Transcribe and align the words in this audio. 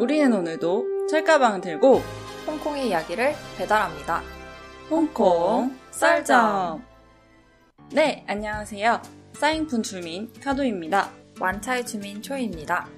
우리는 0.00 0.32
오늘도 0.32 1.08
철가방을 1.10 1.60
들고 1.60 2.00
홍콩의 2.46 2.88
이야기를 2.88 3.34
배달합니다. 3.58 4.22
홍콩 4.88 5.76
썰점. 5.90 6.82
네, 7.92 8.24
안녕하세요. 8.26 9.02
사인푼 9.34 9.82
주민 9.82 10.32
카도입니다. 10.42 11.10
완차의 11.38 11.84
주민 11.84 12.22
초이입니다. 12.22 12.88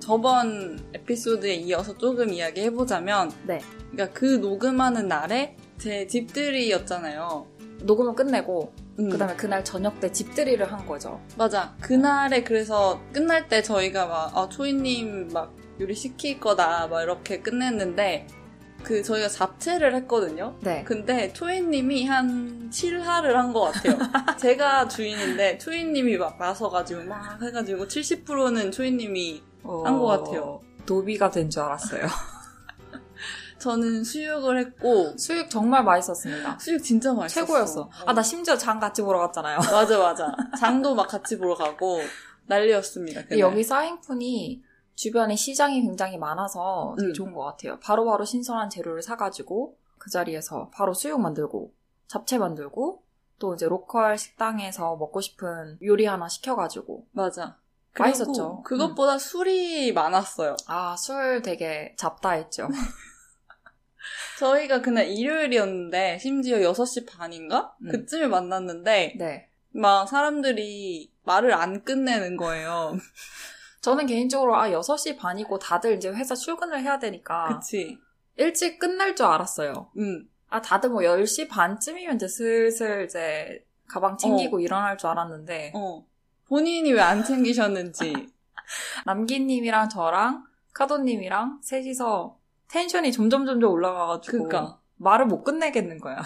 저번 0.00 0.80
에피소드에 0.94 1.54
이어서 1.54 1.96
조금 1.96 2.30
이야기해보자면, 2.30 3.30
네. 3.46 3.60
그러니까 3.92 4.12
그 4.12 4.24
녹음하는 4.24 5.06
날에 5.06 5.56
제 5.78 6.08
집들이였잖아요. 6.08 7.46
녹음을 7.82 8.16
끝내고 8.16 8.72
음, 8.98 9.10
그다음에 9.10 9.36
그날 9.36 9.62
저녁 9.62 10.00
때 10.00 10.10
집들이를 10.10 10.72
한 10.72 10.84
거죠. 10.86 11.20
맞아. 11.38 11.76
그날에 11.80 12.42
그래서 12.42 13.00
끝날 13.12 13.46
때 13.46 13.62
저희가 13.62 14.06
막, 14.06 14.36
아, 14.36 14.48
초이님 14.48 15.28
막 15.32 15.54
요리 15.80 15.94
시킬 15.94 16.40
거다, 16.40 16.86
막 16.88 17.02
이렇게 17.02 17.40
끝냈는데, 17.40 18.26
그 18.82 19.02
저희가 19.02 19.28
잡채를 19.28 19.94
했거든요. 19.96 20.56
네. 20.60 20.84
근데 20.84 21.32
초이님이 21.32 22.06
한 22.06 22.70
7화를 22.70 23.32
한 23.32 23.52
것 23.52 23.72
같아요. 23.72 23.98
제가 24.38 24.86
주인인데 24.86 25.58
초이님이 25.58 26.16
막 26.18 26.38
나서가지고 26.38 27.04
막 27.04 27.42
해가지고 27.42 27.86
70%는 27.88 28.70
초이님이 28.70 29.42
한것 29.64 30.24
같아요. 30.24 30.60
도비가 30.84 31.30
된 31.30 31.50
줄 31.50 31.62
알았어요. 31.62 32.06
저는 33.58 34.04
수육을 34.04 34.58
했고 34.60 35.16
수육 35.16 35.48
정말 35.50 35.82
맛있었습니다. 35.82 36.58
수육 36.60 36.82
진짜 36.84 37.12
맛있었어. 37.12 37.46
최고였어. 37.46 37.90
아, 38.04 38.12
나 38.12 38.22
심지어 38.22 38.56
장 38.56 38.78
같이 38.78 39.02
보러 39.02 39.18
갔잖아요. 39.20 39.58
맞아 39.58 39.98
맞아. 39.98 40.36
장도 40.60 40.94
막 40.94 41.08
같이 41.08 41.38
보러 41.38 41.54
가고 41.56 41.98
난리였습니다. 42.46 43.22
근데. 43.22 43.38
여기 43.40 43.64
사인푼이 43.64 44.62
주변에 44.96 45.36
시장이 45.36 45.82
굉장히 45.82 46.18
많아서 46.18 46.94
되게 46.98 47.10
음. 47.10 47.14
좋은 47.14 47.32
것 47.32 47.44
같아요. 47.44 47.78
바로 47.80 48.04
바로 48.06 48.24
신선한 48.24 48.70
재료를 48.70 49.02
사가지고 49.02 49.76
그 49.98 50.10
자리에서 50.10 50.70
바로 50.74 50.92
수육 50.94 51.20
만들고 51.20 51.72
잡채 52.08 52.38
만들고 52.38 53.02
또 53.38 53.54
이제 53.54 53.66
로컬 53.68 54.16
식당에서 54.18 54.96
먹고 54.96 55.20
싶은 55.20 55.78
요리 55.82 56.06
하나 56.06 56.28
시켜가지고 56.28 57.06
맞아. 57.12 57.58
맛있었죠. 57.98 58.62
그리고 58.64 58.88
그것보다 58.88 59.18
술이 59.18 59.92
많았어요. 59.92 60.56
아 60.66 60.96
술 60.98 61.40
되게 61.42 61.94
잡다했죠. 61.96 62.68
저희가 64.38 64.80
그날 64.82 65.06
일요일이었는데 65.08 66.18
심지어 66.18 66.58
6시 66.58 67.06
반인가? 67.06 67.74
음. 67.82 67.88
그쯤에 67.90 68.26
만났는데 68.28 69.14
네. 69.18 69.50
막 69.70 70.06
사람들이 70.08 71.12
말을 71.24 71.52
안 71.54 71.84
끝내는 71.84 72.36
거예요. 72.36 72.96
저는 73.86 74.06
개인적으로 74.06 74.56
아 74.56 74.68
6시 74.70 75.16
반이고 75.16 75.60
다들 75.60 75.94
이제 75.94 76.08
회사 76.08 76.34
출근을 76.34 76.82
해야 76.82 76.98
되니까 76.98 77.46
그치? 77.60 77.96
일찍 78.34 78.80
끝날 78.80 79.14
줄 79.14 79.26
알았어요. 79.26 79.92
응. 79.98 80.28
아 80.48 80.60
다들 80.60 80.90
뭐 80.90 81.02
10시 81.02 81.48
반쯤이면 81.48 82.16
이제 82.16 82.26
슬슬 82.26 83.04
이제 83.04 83.64
가방 83.86 84.16
챙기고 84.18 84.58
일어날 84.58 84.98
줄 84.98 85.08
알았는데 85.10 85.70
어. 85.76 86.04
본인이 86.48 86.92
왜 86.92 87.00
안 87.00 87.22
챙기셨는지. 87.22 88.12
남기님이랑 89.06 89.88
저랑 89.88 90.44
카도님이랑 90.72 91.60
셋이서 91.62 92.40
텐션이 92.66 93.12
점점 93.12 93.46
점점 93.46 93.70
올라가가지고 93.70 94.36
그니까. 94.48 94.80
말을 94.96 95.26
못 95.26 95.44
끝내겠는 95.44 96.00
거야. 96.00 96.16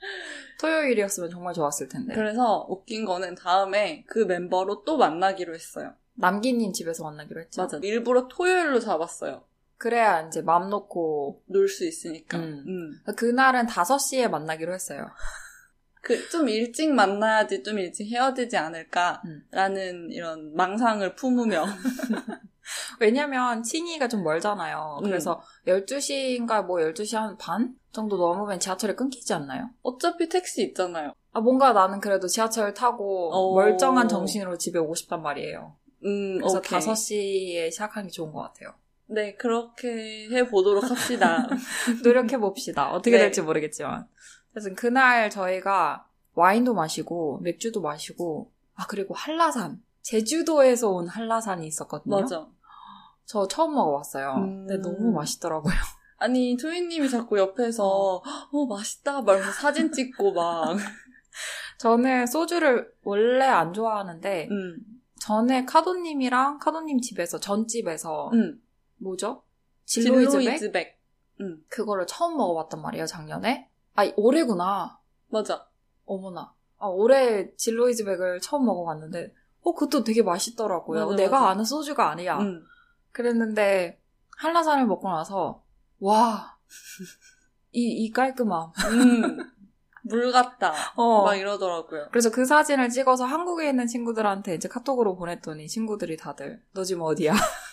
토요일이었으면 0.62 1.28
정말 1.28 1.52
좋았을 1.52 1.88
텐데. 1.90 2.14
그래서 2.14 2.64
웃긴 2.70 3.04
거는 3.04 3.34
다음에 3.34 4.02
그 4.06 4.20
멤버로 4.20 4.82
또 4.84 4.96
만나기로 4.96 5.54
했어요. 5.54 5.92
남기님 6.20 6.72
집에서 6.72 7.04
만나기로 7.04 7.40
했죠. 7.40 7.62
맞아. 7.62 7.78
일부러 7.82 8.28
토요일로 8.28 8.80
잡았어요. 8.80 9.42
그래야 9.78 10.26
이제 10.26 10.42
맘 10.42 10.68
놓고 10.70 11.42
놀 11.46 11.68
수 11.68 11.86
있으니까. 11.86 12.38
음. 12.38 12.64
음. 12.66 13.14
그날은 13.16 13.66
5시에 13.66 14.28
만나기로 14.28 14.72
했어요. 14.74 15.06
그, 16.02 16.28
좀 16.30 16.48
일찍 16.48 16.90
만나야지 16.92 17.62
좀 17.62 17.78
일찍 17.78 18.10
헤어지지 18.10 18.56
음. 18.56 18.62
않을까라는 18.62 20.10
이런 20.12 20.54
망상을 20.54 21.14
품으며. 21.14 21.64
왜냐면 23.00 23.62
칭이가 23.62 24.08
좀 24.08 24.22
멀잖아요. 24.22 25.00
음. 25.02 25.04
그래서 25.04 25.40
12시인가 25.66 26.64
뭐 26.64 26.78
12시 26.78 27.16
한 27.16 27.36
반 27.38 27.74
정도 27.92 28.16
넘으면 28.16 28.60
지하철이 28.60 28.94
끊기지 28.94 29.32
않나요? 29.34 29.70
어차피 29.82 30.28
택시 30.28 30.62
있잖아요. 30.62 31.12
아 31.32 31.40
뭔가 31.40 31.72
나는 31.72 32.00
그래도 32.00 32.28
지하철 32.28 32.72
타고 32.74 33.30
오. 33.52 33.54
멀쩡한 33.56 34.08
정신으로 34.08 34.58
집에 34.58 34.78
오고 34.78 34.94
싶단 34.94 35.22
말이에요. 35.22 35.76
음, 36.04 36.38
그래서 36.38 36.58
오케이. 36.58 36.78
5시에 36.78 37.70
시작하는 37.70 38.08
게 38.08 38.12
좋은 38.12 38.32
것 38.32 38.40
같아요. 38.42 38.74
네, 39.06 39.34
그렇게 39.34 40.28
해보도록 40.30 40.88
합시다. 40.88 41.48
노력해 42.04 42.38
봅시다. 42.38 42.92
어떻게 42.92 43.12
네. 43.12 43.18
될지 43.18 43.42
모르겠지만. 43.42 44.06
그래서 44.52 44.70
그날 44.76 45.30
저희가 45.30 46.06
와인도 46.34 46.74
마시고 46.74 47.40
맥주도 47.42 47.80
마시고 47.80 48.52
아 48.74 48.86
그리고 48.86 49.14
한라산 49.14 49.82
제주도에서 50.02 50.90
온 50.90 51.08
한라산이 51.08 51.66
있었거든요. 51.66 52.20
맞아. 52.20 52.46
저 53.24 53.46
처음 53.46 53.74
먹어봤어요. 53.74 54.34
음. 54.38 54.66
근데 54.66 54.76
너무 54.78 55.12
맛있더라고요. 55.12 55.72
아니, 56.18 56.56
초이님이 56.56 57.08
자꾸 57.08 57.38
옆에서, 57.38 58.16
어, 58.52 58.66
맛있다, 58.66 59.22
말면서 59.22 59.52
사진 59.52 59.90
찍고 59.90 60.32
막. 60.32 60.76
저는 61.78 62.26
소주를 62.26 62.92
원래 63.04 63.46
안 63.46 63.72
좋아하는데 63.72 64.48
음, 64.50 64.76
전에 65.20 65.64
카도님이랑 65.66 66.58
카도님 66.58 67.00
집에서 67.00 67.38
전집에서 67.38 68.30
음. 68.32 68.60
뭐죠? 68.96 69.44
진로이즈백 69.84 70.40
진로이즈백. 70.40 71.00
음, 71.40 71.64
그거를 71.68 72.06
처음 72.06 72.36
먹어봤단 72.36 72.80
말이에요 72.80 73.06
작년에. 73.06 73.68
아 73.94 74.10
올해구나. 74.16 74.98
맞아. 75.28 75.68
어머나. 76.06 76.54
아 76.78 76.86
올해 76.86 77.54
진로이즈백을 77.56 78.40
처음 78.40 78.64
먹어봤는데 78.64 79.34
어 79.62 79.74
그것도 79.74 80.04
되게 80.04 80.22
맛있더라고요. 80.22 81.06
맞아, 81.06 81.16
내가 81.16 81.40
맞아. 81.40 81.50
아는 81.50 81.64
소주가 81.64 82.10
아니야. 82.10 82.38
음. 82.38 82.64
그랬는데 83.12 84.00
한라산을 84.38 84.86
먹고 84.86 85.08
나서 85.10 85.62
와. 85.98 86.56
이, 87.72 88.04
이 88.04 88.10
깔끔함. 88.10 88.72
음. 88.90 89.38
물 90.10 90.32
같다. 90.32 90.72
어. 90.96 91.24
막 91.24 91.34
이러더라고요. 91.36 92.08
그래서 92.10 92.30
그 92.30 92.44
사진을 92.44 92.90
찍어서 92.90 93.24
한국에 93.24 93.68
있는 93.68 93.86
친구들한테 93.86 94.54
이제 94.54 94.68
카톡으로 94.68 95.16
보냈더니 95.16 95.68
친구들이 95.68 96.16
다들 96.16 96.62
너 96.72 96.84
지금 96.84 97.02
어디야? 97.02 97.32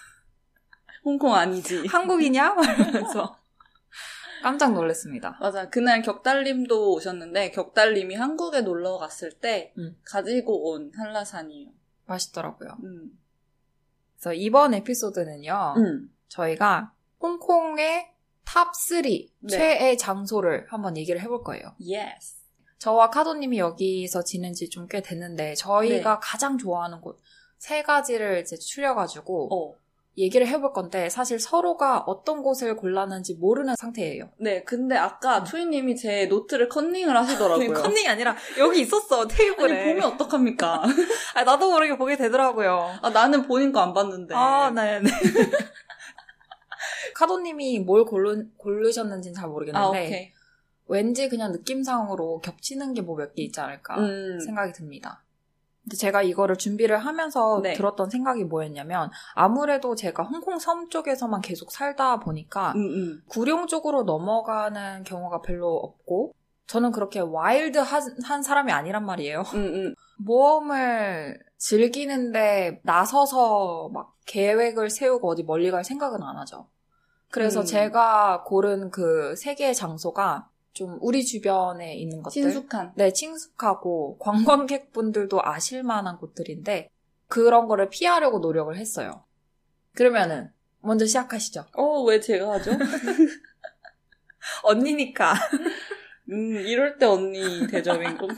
홍콩 1.03 1.35
아니지. 1.35 1.85
한국이냐? 1.87 2.55
그래서 2.91 3.37
깜짝 4.43 4.73
놀랐습니다. 4.73 5.37
맞아. 5.39 5.69
그날 5.69 6.01
격달님도 6.01 6.93
오셨는데, 6.93 7.51
격달님이 7.51 8.15
한국에 8.15 8.61
놀러 8.61 8.97
갔을 8.97 9.31
때, 9.31 9.73
음. 9.77 9.97
가지고 10.03 10.69
온 10.71 10.91
한라산이에요. 10.95 11.69
맛있더라고요. 12.05 12.77
음. 12.83 13.17
그래서 14.15 14.33
이번 14.33 14.73
에피소드는요. 14.73 15.73
음. 15.77 16.13
저희가 16.27 16.93
홍콩의 17.21 18.16
Top 18.47 19.07
3 19.07 19.27
네. 19.41 19.57
최애 19.57 19.97
장소를 19.97 20.65
한번 20.69 20.97
얘기를 20.97 21.19
해볼 21.21 21.43
거예요. 21.43 21.73
Yes. 21.81 22.37
저와 22.79 23.09
카도님이 23.09 23.57
여기서 23.57 24.23
지낸 24.23 24.53
지 24.53 24.69
좀 24.69 24.87
꽤 24.87 25.01
됐는데 25.01 25.55
저희가 25.55 26.13
네. 26.15 26.19
가장 26.21 26.57
좋아하는 26.57 27.01
곳 27.01 27.19
세 27.59 27.81
가지를 27.81 28.41
이제 28.41 28.55
추려가지고 28.55 29.49
어. 29.51 29.75
얘기를 30.15 30.47
해볼 30.47 30.73
건데 30.73 31.09
사실 31.09 31.39
서로가 31.39 32.01
어떤 32.05 32.43
곳을 32.43 32.75
골랐는지 32.75 33.33
모르는 33.33 33.75
상태예요. 33.75 34.29
네, 34.39 34.63
근데 34.63 34.95
아까 34.95 35.43
초이님이 35.43 35.95
제 35.95 36.27
노트를 36.27 36.69
컨닝을 36.69 37.17
하시더라고요. 37.17 37.73
컨닝이 37.73 38.07
아니라 38.07 38.35
여기 38.59 38.81
있었어 38.81 39.21
아니, 39.21 39.29
테이블에. 39.29 39.85
보면 39.93 40.13
어떡합니까? 40.13 40.83
아, 41.33 41.43
나도 41.43 41.71
모르게 41.71 41.97
보게 41.97 42.15
되더라고요. 42.15 42.97
아, 43.01 43.09
나는 43.09 43.41
본인 43.47 43.71
거 43.71 43.79
안 43.79 43.93
봤는데. 43.93 44.35
아, 44.35 44.69
네, 44.69 44.99
네. 44.99 45.09
카도님이 47.17 47.79
뭘 47.79 48.05
고르, 48.05 48.45
고르셨는지는 48.57 49.33
잘 49.33 49.49
모르겠는데 49.49 50.33
아. 50.35 50.37
왠지 50.87 51.27
그냥 51.29 51.51
느낌상으로 51.51 52.39
겹치는 52.41 52.93
게 52.93 53.01
뭐 53.01 53.15
몇 53.17 53.33
개 53.33 53.41
있지 53.41 53.59
않을까 53.59 53.97
음. 53.97 54.39
생각이 54.39 54.71
듭니다. 54.73 55.23
근데 55.83 55.97
제가 55.97 56.21
이거를 56.21 56.57
준비를 56.57 56.97
하면서 56.99 57.59
네. 57.63 57.73
들었던 57.73 58.09
생각이 58.09 58.43
뭐였냐면 58.43 59.09
아무래도 59.33 59.95
제가 59.95 60.23
홍콩 60.23 60.59
섬 60.59 60.89
쪽에서만 60.89 61.41
계속 61.41 61.71
살다 61.71 62.19
보니까 62.19 62.73
음, 62.75 62.81
음. 62.81 63.21
구룡 63.27 63.65
쪽으로 63.67 64.03
넘어가는 64.03 65.03
경우가 65.03 65.41
별로 65.41 65.75
없고 65.75 66.33
저는 66.67 66.91
그렇게 66.91 67.19
와일드한 67.21 68.03
한 68.25 68.43
사람이 68.43 68.71
아니란 68.71 69.05
말이에요. 69.05 69.41
음, 69.55 69.57
음. 69.57 69.95
모험을 70.17 71.39
즐기는데 71.57 72.81
나서서 72.83 73.89
막 73.93 74.13
계획을 74.25 74.89
세우고 74.89 75.29
어디 75.29 75.43
멀리 75.43 75.71
갈 75.71 75.83
생각은 75.83 76.21
안 76.21 76.37
하죠. 76.37 76.67
그래서 77.29 77.61
음. 77.61 77.65
제가 77.65 78.43
고른 78.45 78.89
그 78.89 79.35
세 79.35 79.55
개의 79.55 79.75
장소가 79.75 80.49
좀 80.73 80.97
우리 81.01 81.25
주변에 81.25 81.95
있는 81.95 82.21
것들. 82.21 82.41
친숙한. 82.41 82.93
네, 82.95 83.11
친숙하고 83.11 84.17
관광객분들도 84.19 85.41
아실 85.43 85.83
만한 85.83 86.17
곳들인데 86.17 86.89
그런 87.27 87.67
거를 87.67 87.89
피하려고 87.89 88.39
노력을 88.39 88.75
했어요. 88.75 89.25
그러면은 89.95 90.51
먼저 90.81 91.05
시작하시죠. 91.05 91.65
어, 91.73 92.03
왜 92.03 92.19
제가 92.19 92.53
하죠? 92.53 92.71
언니니까. 94.63 95.33
음, 96.29 96.55
이럴 96.57 96.97
때 96.97 97.05
언니 97.05 97.67
대접인공. 97.67 98.29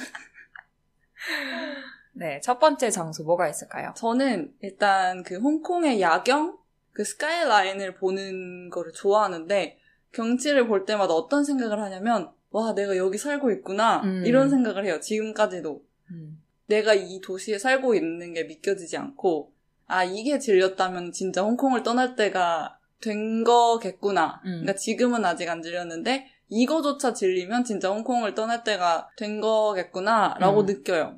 네, 2.14 2.40
첫 2.42 2.60
번째 2.60 2.90
장소 2.90 3.24
뭐가 3.24 3.48
있을까요? 3.50 3.94
저는 3.96 4.54
일단 4.62 5.24
그 5.24 5.38
홍콩의 5.40 6.02
야경, 6.02 6.58
그 7.00 7.06
스카이라인을 7.06 7.96
보는 7.96 8.70
거를 8.72 8.92
좋아하는데, 8.92 9.78
경치를 10.12 10.68
볼 10.68 10.84
때마다 10.84 11.14
어떤 11.14 11.46
생각을 11.46 11.82
하냐면, 11.82 12.30
와, 12.52 12.74
내가 12.74 12.98
여기 12.98 13.18
살고 13.18 13.52
있구나. 13.52 14.02
음. 14.04 14.26
이런 14.26 14.50
생각을 14.50 14.86
해요. 14.86 15.00
지금까지도. 15.00 15.82
음. 16.12 16.44
내가 16.68 16.94
이 16.94 17.22
도시에 17.22 17.58
살고 17.58 17.96
있는 17.96 18.34
게 18.34 18.44
믿겨지지 18.44 18.98
않고, 18.98 19.54
아, 19.88 20.04
이게 20.04 20.40
질렸다면 20.40 21.14
진짜 21.14 21.42
홍콩을 21.42 21.84
떠날 21.84 22.18
때가 22.18 22.78
된 23.00 23.46
거겠구나. 23.46 24.42
음. 24.44 24.50
그러니까 24.50 24.76
지금은 24.76 25.24
아직 25.24 25.48
안 25.48 25.62
질렸는데, 25.62 26.28
이거조차 26.50 27.14
질리면 27.14 27.64
진짜 27.64 27.92
홍콩을 27.92 28.36
떠날 28.36 28.66
때가 28.66 29.08
된 29.16 29.40
거겠구나. 29.40 30.36
라고 30.38 30.64
음. 30.64 30.66
느껴요. 30.66 31.18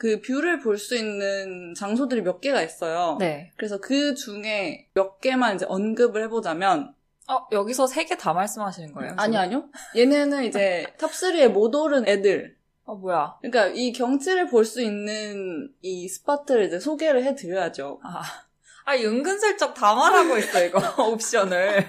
그 0.00 0.22
view를 0.22 0.60
볼 0.60 0.78
수 0.78 0.96
있는 0.96 1.74
장소들이 1.74 2.22
몇 2.22 2.40
개가 2.40 2.62
있어요. 2.62 3.18
네. 3.20 3.52
그래서 3.58 3.78
그 3.78 4.14
중에 4.14 4.88
몇 4.94 5.20
개만 5.20 5.56
이제 5.56 5.66
언급을 5.68 6.22
해보자면, 6.24 6.94
어, 7.28 7.46
여기서 7.52 7.86
세 7.86 8.06
개 8.06 8.16
다 8.16 8.32
말씀하시는 8.32 8.94
거예요? 8.94 9.12
아니? 9.18 9.36
아니요. 9.36 9.68
얘네는 9.94 10.44
이제 10.44 10.86
top 10.98 11.28
3에 11.28 11.48
못 11.48 11.74
오른 11.74 12.08
애들. 12.08 12.56
어, 12.86 12.94
뭐야. 12.94 13.36
그러니까 13.42 13.66
이 13.66 13.92
경치를 13.92 14.46
볼 14.48 14.64
수 14.64 14.80
있는 14.80 15.70
이 15.82 16.08
spot을 16.08 16.64
이제 16.64 16.80
소개를 16.80 17.22
해드려야죠. 17.24 18.00
아, 18.02 18.22
아 18.86 18.96
은근슬쩍 18.96 19.74
다 19.74 19.94
말하고 19.94 20.38
있어, 20.38 20.64
이거, 20.64 20.80
옵션을. 21.12 21.86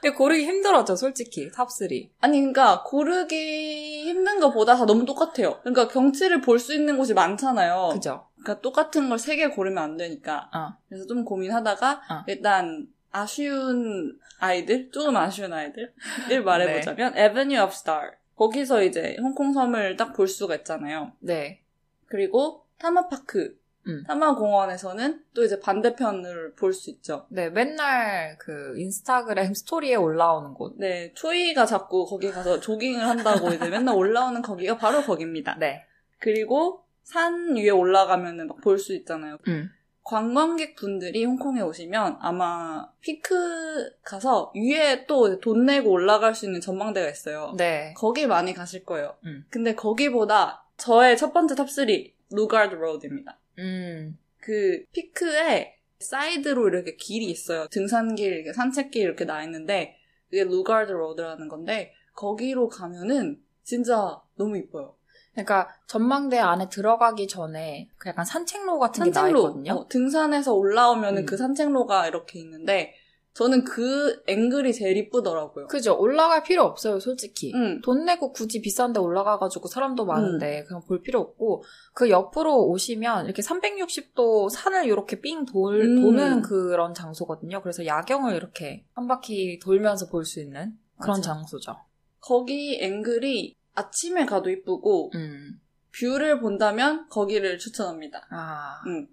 근데 0.00 0.14
고르기 0.16 0.44
힘들었죠, 0.44 0.96
솔직히, 0.96 1.50
top 1.50 1.86
3. 1.86 2.10
아니, 2.20 2.38
그러니까 2.38 2.82
고르기 2.84 4.04
힘든 4.08 4.40
것보다 4.40 4.76
다 4.76 4.86
너무 4.86 5.04
똑같아요. 5.04 5.60
그러니까 5.60 5.88
경치를 5.88 6.40
볼 6.40 6.58
수 6.58 6.74
있는 6.74 6.96
곳이 6.96 7.14
많잖아요. 7.14 7.90
그죠? 7.92 8.26
그러니까 8.42 8.60
똑같은 8.62 9.08
걸 9.08 9.16
세 9.18 9.36
개 9.36 9.48
고르면 9.48 9.82
안 9.82 9.96
되니까. 9.96 10.50
어. 10.54 10.74
그래서 10.88 11.06
좀 11.06 11.24
고민하다가 11.24 11.92
어. 12.10 12.24
일단 12.26 12.86
아쉬운 13.12 14.18
아이들, 14.38 14.90
조금 14.90 15.16
아쉬운 15.16 15.52
아이들을 15.52 15.92
네. 16.28 16.40
말해보자면 16.40 17.16
Avenue 17.16 17.58
of 17.62 17.72
Star. 17.72 18.12
거기서 18.36 18.82
이제 18.84 19.16
홍콩 19.20 19.52
섬을 19.52 19.96
딱 19.96 20.14
볼 20.14 20.26
수가 20.26 20.54
있잖아요. 20.56 21.12
네. 21.20 21.60
그리고 22.06 22.64
타마파크. 22.78 23.59
음. 23.90 24.04
타마공원에서는 24.06 25.22
또 25.34 25.44
이제 25.44 25.58
반대편을 25.60 26.54
볼 26.54 26.72
수 26.72 26.90
있죠. 26.90 27.26
네, 27.28 27.50
맨날 27.50 28.36
그 28.38 28.74
인스타그램 28.78 29.52
스토리에 29.54 29.94
올라오는 29.96 30.54
곳. 30.54 30.74
네, 30.78 31.12
초이가 31.14 31.66
자꾸 31.66 32.06
거기 32.06 32.30
가서 32.30 32.60
조깅을 32.60 33.00
한다고 33.06 33.48
이제 33.52 33.68
맨날 33.68 33.94
올라오는 33.96 34.40
거기가 34.42 34.76
바로 34.76 35.02
거기입니다. 35.02 35.56
네. 35.58 35.84
그리고 36.18 36.84
산 37.02 37.56
위에 37.56 37.70
올라가면은 37.70 38.46
막 38.46 38.60
볼 38.60 38.78
수 38.78 38.94
있잖아요. 38.94 39.38
음. 39.48 39.70
관광객 40.02 40.76
분들이 40.76 41.24
홍콩에 41.24 41.60
오시면 41.60 42.16
아마 42.20 42.88
피크 43.00 43.90
가서 44.02 44.52
위에 44.56 45.06
또 45.06 45.38
돈 45.40 45.66
내고 45.66 45.90
올라갈 45.90 46.34
수 46.34 46.46
있는 46.46 46.60
전망대가 46.60 47.08
있어요. 47.08 47.54
네. 47.56 47.94
거기 47.96 48.26
많이 48.26 48.52
가실 48.54 48.84
거예요. 48.84 49.16
음. 49.24 49.44
근데 49.50 49.74
거기보다 49.74 50.64
저의 50.76 51.16
첫 51.16 51.32
번째 51.32 51.54
top 51.54 51.98
3 51.98 52.12
루가드 52.32 52.74
로드입니다. 52.76 53.38
음. 53.58 54.18
그 54.38 54.84
피크에 54.92 55.76
사이드로 55.98 56.68
이렇게 56.68 56.96
길이 56.96 57.26
있어요. 57.26 57.66
등산길, 57.68 58.32
이렇게 58.32 58.52
산책길 58.52 59.02
이렇게 59.02 59.24
나 59.24 59.42
있는데 59.44 59.96
그게 60.30 60.44
루가드 60.44 60.90
로드라는 60.90 61.48
건데 61.48 61.92
거기로 62.14 62.68
가면은 62.68 63.42
진짜 63.62 64.20
너무 64.36 64.56
이뻐요. 64.56 64.94
그러니까 65.32 65.68
전망대 65.86 66.38
안에 66.38 66.68
들어가기 66.68 67.28
전에 67.28 67.88
그 67.96 68.08
약간 68.08 68.24
산책로 68.24 68.78
같은 68.78 69.04
게나 69.04 69.14
산책로 69.14 69.40
있거든요. 69.40 69.72
어, 69.72 69.88
등산에서 69.88 70.54
올라오면은 70.54 71.22
음. 71.22 71.26
그 71.26 71.36
산책로가 71.36 72.08
이렇게 72.08 72.40
있는데 72.40 72.94
저는 73.32 73.64
그 73.64 74.22
앵글이 74.26 74.74
제일 74.74 74.96
이쁘더라고요. 74.96 75.68
그죠? 75.68 75.96
올라갈 75.98 76.42
필요 76.42 76.64
없어요, 76.64 76.98
솔직히. 76.98 77.52
응. 77.54 77.80
돈 77.82 78.04
내고 78.04 78.32
굳이 78.32 78.60
비싼 78.60 78.92
데 78.92 78.98
올라가가지고 78.98 79.68
사람도 79.68 80.02
음. 80.04 80.08
많은데 80.08 80.64
그냥 80.64 80.82
볼 80.84 81.00
필요 81.00 81.20
없고 81.20 81.62
그 81.94 82.10
옆으로 82.10 82.66
오시면 82.66 83.26
이렇게 83.26 83.40
360도 83.42 84.50
산을 84.50 84.86
이렇게 84.86 85.20
삥 85.20 85.44
돌, 85.46 85.80
음. 85.80 86.02
도는 86.02 86.42
그런 86.42 86.92
장소거든요. 86.92 87.62
그래서 87.62 87.86
야경을 87.86 88.34
이렇게 88.34 88.84
한 88.94 89.06
바퀴 89.06 89.58
돌면서 89.60 90.08
볼 90.08 90.24
수 90.24 90.40
있는 90.40 90.76
그런 91.00 91.18
맞아. 91.18 91.32
장소죠. 91.34 91.76
거기 92.20 92.78
앵글이 92.82 93.54
아침에 93.74 94.26
가도 94.26 94.50
이쁘고 94.50 95.12
음. 95.14 95.60
view를 95.98 96.40
본다면 96.40 97.06
거기를 97.08 97.58
추천합니다. 97.58 98.26
아. 98.30 98.82
음. 98.86 99.08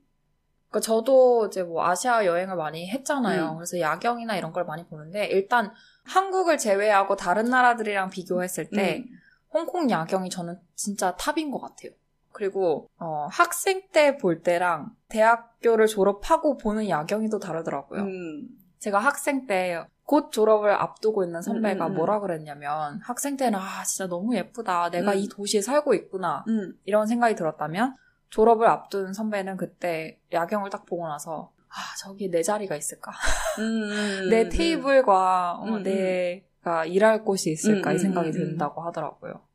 그러니까 0.78 0.80
저도 0.80 1.48
이제 1.48 1.64
뭐 1.64 1.86
아시아 1.86 2.26
여행을 2.26 2.56
많이 2.56 2.88
했잖아요. 2.90 3.52
음. 3.52 3.56
그래서 3.56 3.80
야경이나 3.80 4.38
이런 4.38 4.52
걸 4.54 4.66
많이 4.66 4.86
보는데 4.86 5.26
일단 5.26 5.72
한국을 6.06 6.58
제외하고 6.58 7.16
다른 7.16 7.46
나라들이랑 7.46 8.10
비교했을 8.10 8.70
때 8.70 8.98
음. 8.98 9.06
홍콩 9.54 9.90
야경이 9.90 10.30
저는 10.30 10.60
진짜 10.76 11.16
top인 11.16 11.52
것 11.52 11.60
같아요. 11.60 11.92
그리고 12.32 12.90
어, 13.00 13.28
학생 13.32 13.82
때 13.92 14.18
볼 14.18 14.42
때랑 14.44 14.92
대학교를 15.10 15.88
졸업하고 15.88 16.58
보는 16.58 16.88
야경이 16.88 17.30
또 17.30 17.40
다르더라고요. 17.40 18.02
음. 18.02 18.48
제가 18.80 19.00
학생 19.00 19.48
때 19.48 19.84
곧 20.08 20.32
졸업을 20.32 20.72
앞두고 20.72 21.26
있는 21.26 21.42
선배가 21.42 21.88
음, 21.88 21.92
음, 21.92 21.92
음. 21.92 21.98
뭐라 21.98 22.22
그랬냐면 22.22 23.02
학생 23.04 23.36
때는 23.36 23.60
아 23.60 23.84
진짜 23.84 24.08
너무 24.08 24.38
예쁘다. 24.38 24.90
내가 24.90 25.12
음. 25.12 25.18
이 25.18 25.28
도시에 25.28 25.62
살고 25.62 25.94
있구나. 25.96 26.46
음. 26.48 26.74
이런 26.86 27.08
생각이 27.08 27.36
들었다면 27.36 27.94
졸업을 28.30 28.68
앞둔 28.68 29.14
선배는 29.14 29.58
그때 29.58 30.20
야경을 30.32 30.70
딱 30.70 30.86
보고 30.86 31.08
나서 31.08 31.52
아 31.70 31.76
저기 32.00 32.30
내 32.30 32.42
자리가 32.42 32.76
있을까? 32.76 33.12
음. 33.60 34.30
내 34.30 34.44
음. 34.44 34.50
테이블과 34.50 35.60
어, 35.62 35.66
음, 35.66 35.76
음. 35.76 35.84
내가 35.84 36.86
일할 36.86 37.24
곳이 37.24 37.52
있을까 37.52 37.92
음, 37.92 37.96
이 37.96 38.00
생각이 38.00 38.30
음, 38.30 38.34
음. 38.34 38.50
든다고 38.52 38.82
하더라고요. 38.82 39.48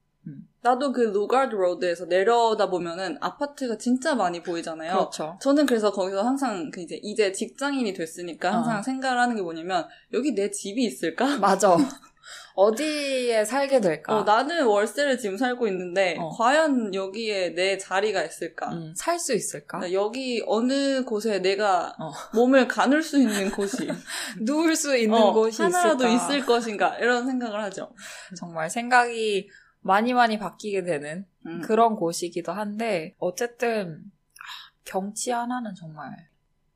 나도 0.62 0.92
그 0.92 1.00
루가드 1.00 1.54
로드에서 1.56 2.06
내려다 2.06 2.70
보면은 2.70 3.18
아파트가 3.20 3.76
진짜 3.78 4.14
많이 4.14 4.42
보이잖아요. 4.44 4.92
그렇죠. 4.92 5.36
저는 5.40 5.66
그래서 5.66 5.90
거기서 5.90 6.22
항상 6.22 6.70
그 6.70 6.80
이제 6.80 7.00
이제 7.02 7.32
직장인이 7.32 7.92
됐으니까 7.92 8.52
항상 8.52 8.78
어. 8.78 8.82
생각을 8.82 9.18
하는 9.18 9.34
게 9.34 9.42
뭐냐면 9.42 9.88
여기 10.12 10.34
내 10.34 10.50
집이 10.52 10.84
있을까? 10.84 11.38
맞아. 11.38 11.76
어디에 12.54 13.44
살게 13.44 13.80
될까? 13.80 14.18
어, 14.18 14.24
나는 14.24 14.66
월세를 14.66 15.18
지금 15.18 15.36
살고 15.36 15.66
있는데 15.68 16.16
어. 16.18 16.28
과연 16.30 16.94
여기에 16.94 17.50
내 17.54 17.78
자리가 17.78 18.22
있을까? 18.22 18.72
음, 18.72 18.92
살수 18.96 19.34
있을까? 19.34 19.78
나 19.78 19.92
여기 19.92 20.42
어느 20.46 21.04
곳에 21.04 21.40
내가 21.40 21.94
어. 21.98 22.12
몸을 22.34 22.68
가눌 22.68 23.02
수 23.02 23.18
있는 23.18 23.50
곳이 23.50 23.88
누울 24.40 24.76
수 24.76 24.96
있는 24.96 25.18
어, 25.18 25.32
곳이 25.32 25.62
하나라도 25.62 26.06
있을까? 26.06 26.34
있을 26.34 26.46
것인가 26.46 26.98
이런 26.98 27.26
생각을 27.26 27.62
하죠. 27.64 27.92
정말 28.36 28.70
생각이 28.70 29.48
많이 29.80 30.12
많이 30.12 30.38
바뀌게 30.38 30.84
되는 30.84 31.26
음. 31.46 31.60
그런 31.62 31.96
곳이기도 31.96 32.52
한데 32.52 33.14
어쨌든 33.18 34.02
아, 34.38 34.44
경치 34.84 35.30
하나는 35.30 35.74
정말 35.74 36.28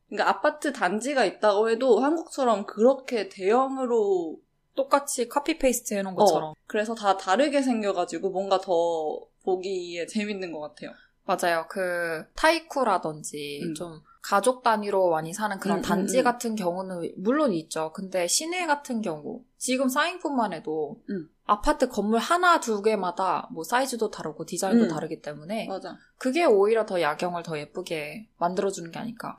그러니까 0.08 0.30
아파트 0.30 0.72
단지가 0.72 1.24
있다고 1.24 1.70
해도 1.70 2.00
한국처럼 2.00 2.66
그렇게 2.66 3.28
대형으로 3.28 4.38
똑같이 4.76 5.28
copy 5.28 5.58
paste 5.58 5.94
해놓은 5.94 6.14
어, 6.14 6.16
것처럼 6.16 6.54
그래서 6.66 6.94
다 6.94 7.16
다르게 7.16 7.62
생겨가지고 7.62 8.30
뭔가 8.30 8.60
더 8.60 9.20
보기에 9.42 10.06
재밌는 10.06 10.52
것 10.52 10.60
같아요. 10.60 10.92
맞아요. 11.24 11.66
그 11.68 12.24
타이쿠라든지 12.36 13.62
음. 13.64 13.74
좀 13.74 14.00
가족 14.22 14.62
단위로 14.62 15.10
많이 15.10 15.32
사는 15.32 15.58
그런 15.58 15.78
음, 15.78 15.82
단지 15.82 16.18
음, 16.18 16.20
음. 16.20 16.24
같은 16.24 16.54
경우는 16.54 17.12
물론 17.16 17.52
있죠. 17.52 17.92
근데 17.92 18.26
시내 18.26 18.66
같은 18.66 19.02
경우 19.02 19.44
지금 19.56 19.88
사인푼만 19.88 20.52
해도 20.52 21.00
음. 21.10 21.28
아파트 21.44 21.88
건물 21.88 22.18
하나 22.18 22.60
두 22.60 22.82
개마다 22.82 23.48
뭐 23.52 23.62
사이즈도 23.64 24.10
다르고 24.10 24.44
디자인도 24.44 24.84
음. 24.84 24.88
다르기 24.88 25.20
때문에 25.20 25.68
맞아. 25.68 25.96
그게 26.18 26.44
오히려 26.44 26.86
더 26.86 27.00
야경을 27.00 27.42
더 27.42 27.58
예쁘게 27.58 28.28
만들어주는 28.38 28.90
게 28.90 28.98
아닐까. 28.98 29.38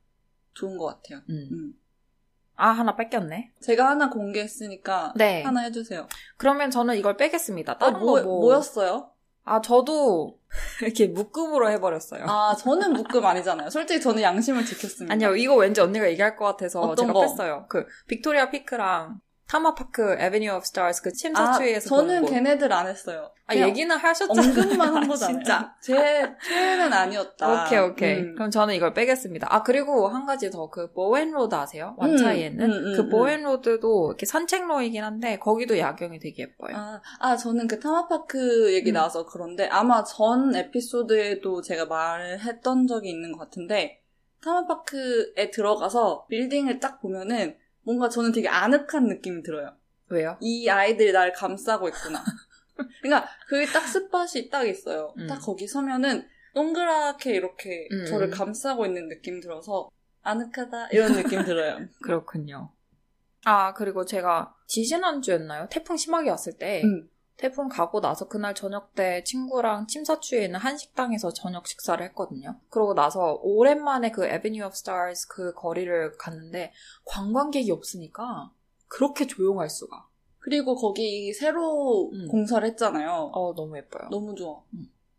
좋은 0.54 0.78
것 0.78 0.86
같아요. 0.86 1.22
음. 1.30 1.74
음. 2.58 2.64
아 2.64 2.70
하나 2.70 2.96
뺏겼네. 2.96 3.52
제가 3.62 3.90
하나 3.90 4.10
공개했으니까 4.10 5.14
네. 5.16 5.44
하나 5.44 5.62
해주세요. 5.62 6.08
그러면 6.38 6.72
저는 6.72 6.98
이걸 6.98 7.18
빼겠습니다. 7.18 7.74
어, 7.74 7.78
다른 7.78 8.00
뭐, 8.00 8.16
거 8.16 8.24
뭐. 8.24 8.40
뭐였어요? 8.42 9.12
아 9.44 9.62
저도 9.62 10.40
이렇게 10.82 11.08
묶음으로 11.08 11.70
해버렸어요. 11.72 12.26
아, 12.28 12.56
저는 12.58 12.94
묶음 12.94 13.26
아니잖아요. 13.26 13.70
솔직히 13.70 14.02
저는 14.02 14.22
양심을 14.22 14.66
지켰습니다. 14.66 15.14
아니요, 15.14 15.36
이거 15.36 15.56
왠지 15.56 15.80
언니가 15.80 16.10
얘기할 16.10 16.36
것 16.36 16.46
같아서 16.46 16.96
제가 16.96 17.14
거? 17.14 17.22
뺐어요. 17.22 17.66
그 17.70 17.86
빅토리아 18.08 18.50
피크랑 18.50 19.20
타마파크 19.48 20.18
Avenue 20.20 20.52
of 20.56 20.66
Stars 20.66 21.02
그 21.02 21.14
침사추이에서 21.14 21.96
아, 21.96 22.00
저는. 22.00 22.26
걔네들 22.26 22.72
안 22.74 22.86
했어요. 22.88 23.32
아, 23.46 23.56
얘기는 23.56 23.96
하셨잖아요. 23.96 24.50
언급만 24.50 24.94
한 24.96 25.08
거잖아요. 25.08 25.38
진짜. 25.38 25.74
제 25.82 25.96
최애는 26.44 26.92
아니었다. 26.92 27.64
오케이, 27.66 27.80
오케이. 27.80 28.20
음. 28.20 28.36
그럼 28.36 28.52
저는 28.52 28.76
이걸 28.76 28.94
빼겠습니다. 28.94 29.48
아, 29.50 29.64
그리고 29.64 30.10
한 30.10 30.26
가지 30.26 30.52
더, 30.52 30.70
그, 30.70 30.92
보웬로드 30.92 31.56
아세요? 31.56 31.96
완차이에 31.98 32.48
있는? 32.48 32.66
음, 32.66 32.72
음, 32.72 32.94
그 32.98 33.02
음, 33.04 33.10
보웬로드도 33.10 34.10
이렇게 34.10 34.26
산책로이긴 34.26 35.02
한데, 35.02 35.40
거기도 35.40 35.78
야경이 35.78 36.20
되게 36.20 36.44
예뻐요. 36.44 36.76
아, 36.76 37.02
아, 37.20 37.38
저는 37.38 37.68
그 37.70 37.80
타마파크 37.80 38.74
얘기 38.74 38.92
음. 38.92 38.96
나와서 38.96 39.26
그런데 39.26 39.68
아마 39.68 40.04
전 40.04 40.54
에피소드에도 40.54 41.62
제가 41.62 41.86
말을 41.86 42.42
했던 42.42 42.86
적이 42.86 43.12
있는 43.12 43.32
것 43.32 43.40
같은데 43.40 44.02
타마파크에 44.44 45.52
들어가서 45.52 46.26
빌딩을 46.30 46.80
딱 46.80 47.02
보면은 47.02 47.56
뭔가 47.88 48.10
저는 48.10 48.34
되게 48.34 48.50
아늑한 48.50 49.08
느낌이 49.08 49.44
들어요. 49.44 49.74
왜요? 50.10 50.38
이 50.42 50.68
아이들이 50.68 51.14
날 51.14 51.32
감싸고 51.32 51.88
있구나. 51.88 52.22
그러니까 53.02 53.30
그게 53.48 53.66
딱 53.66 53.88
스팟이 53.88 54.50
딱 54.52 54.68
있어요. 54.68 55.14
음. 55.18 55.26
딱 55.26 55.40
거기 55.40 55.66
서면은 55.70 56.28
동그랗게 56.54 57.34
이렇게 57.34 57.88
음. 57.94 58.06
저를 58.06 58.30
감싸고 58.30 58.86
있는 58.86 59.08
느낌 59.08 59.40
들어서 59.40 59.90
아늑하다 60.22 60.90
이런 60.92 61.14
느낌 61.14 61.46
들어요. 61.46 61.78
그렇군요. 62.04 62.74
아, 63.46 63.74
그리고 63.74 64.04
제가 64.04 64.54
지지난주였나요? 64.68 65.68
태풍 65.70 65.96
심하게 65.96 66.30
왔을 66.30 66.58
때, 66.58 66.82
음. 66.84 67.10
태풍 67.38 67.70
가고 67.70 68.02
나서 68.02 68.28
그날 68.28 68.56
저녁 68.56 68.96
때 68.96 69.24
친구랑 69.24 69.88
침사추이에 69.88 70.46
있는 70.46 70.60
한식당에서 70.60 71.32
저녁 71.34 71.68
식사를 71.68 72.04
했거든요. 72.08 72.60
그러고 72.70 72.96
나서 72.96 73.40
오랜만에 73.44 74.12
그 74.12 74.26
Avenue 74.26 74.66
of 74.66 74.76
Stars 74.76 75.28
그 75.28 75.54
거리를 75.54 76.18
갔는데 76.18 76.74
관광객이 77.06 77.72
없으니까 77.72 78.52
그렇게 78.88 79.28
조용할 79.28 79.70
수가. 79.70 80.08
그리고 80.40 80.76
거기 80.76 81.32
새로 81.34 82.10
음. 82.12 82.28
공사를 82.28 82.68
했잖아요. 82.70 83.32
어, 83.34 83.54
너무 83.54 83.78
예뻐요. 83.78 84.10
너무 84.10 84.34
좋아. 84.34 84.64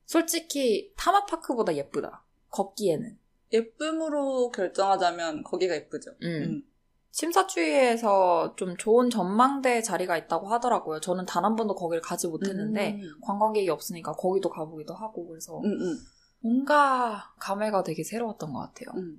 솔직히 0.06 0.92
타마파크보다 0.96 1.76
예쁘다. 1.76 2.24
걷기에는. 2.50 3.18
예쁨으로 3.52 4.50
결정하자면 4.50 5.44
거기가 5.44 5.74
예쁘죠. 5.74 6.12
음. 6.22 6.62
침사추이에서 7.10 8.54
좀 8.56 8.76
좋은 8.76 9.10
전망대 9.10 9.82
자리가 9.82 10.16
있다고 10.16 10.48
하더라고요. 10.48 11.00
저는 11.00 11.26
단 11.26 11.44
한 11.44 11.56
번도 11.56 11.74
거기를 11.74 12.02
가지 12.02 12.28
못했는데 12.28 12.94
음. 12.96 13.20
관광객이 13.22 13.68
없으니까 13.70 14.12
거기도 14.12 14.50
가보기도 14.50 14.94
하고 14.94 15.26
그래서 15.26 15.58
음, 15.60 15.64
음, 15.66 15.96
뭔가 16.40 17.32
감회가 17.38 17.82
되게 17.84 18.04
새로웠던 18.04 18.52
것 18.52 18.60
같아요. 18.60 19.00
음. 19.00 19.18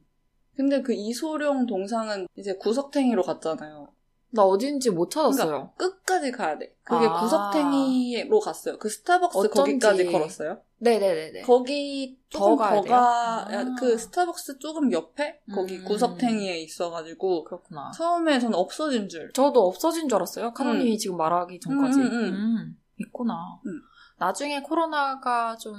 근데 0.55 0.81
그 0.81 0.93
이소룡 0.93 1.65
동상은 1.65 2.27
이제 2.35 2.53
구석탱이로 2.55 3.23
갔잖아요. 3.23 3.87
나 4.31 4.43
어딘지 4.43 4.91
못 4.91 5.09
찾았어요. 5.09 5.71
끝까지 5.77 6.31
가야 6.31 6.57
돼. 6.57 6.75
그게 6.83 7.07
아. 7.07 7.19
구석탱이로 7.19 8.39
갔어요. 8.39 8.77
그 8.77 8.87
스타벅스 8.89 9.37
어쩐지. 9.37 9.57
거기까지 9.57 10.05
걸었어요. 10.05 10.61
네네네네. 10.77 11.41
거기 11.41 12.17
더 12.31 12.39
조금 12.39 12.57
가야 12.57 12.75
더 12.75 12.81
돼요? 12.81 12.93
가, 12.93 13.47
아. 13.49 13.75
그 13.79 13.97
스타벅스 13.97 14.59
조금 14.59 14.91
옆에 14.91 15.41
거기 15.53 15.77
음. 15.77 15.83
구석탱이에 15.85 16.59
있어가지고 16.61 17.43
그렇구나. 17.43 17.91
처음에 17.91 18.39
저는 18.39 18.55
없어진 18.55 19.09
줄. 19.09 19.31
저도 19.33 19.65
없어진 19.67 20.07
줄 20.07 20.15
알았어요. 20.17 20.53
카노님이 20.53 20.97
지금 20.97 21.17
말하기 21.17 21.59
전까지. 21.59 21.99
음, 21.99 22.05
음, 22.05 22.23
음. 22.33 22.77
있구나. 22.97 23.59
음. 23.65 23.81
나중에 24.19 24.61
코로나가 24.61 25.55
좀 25.57 25.75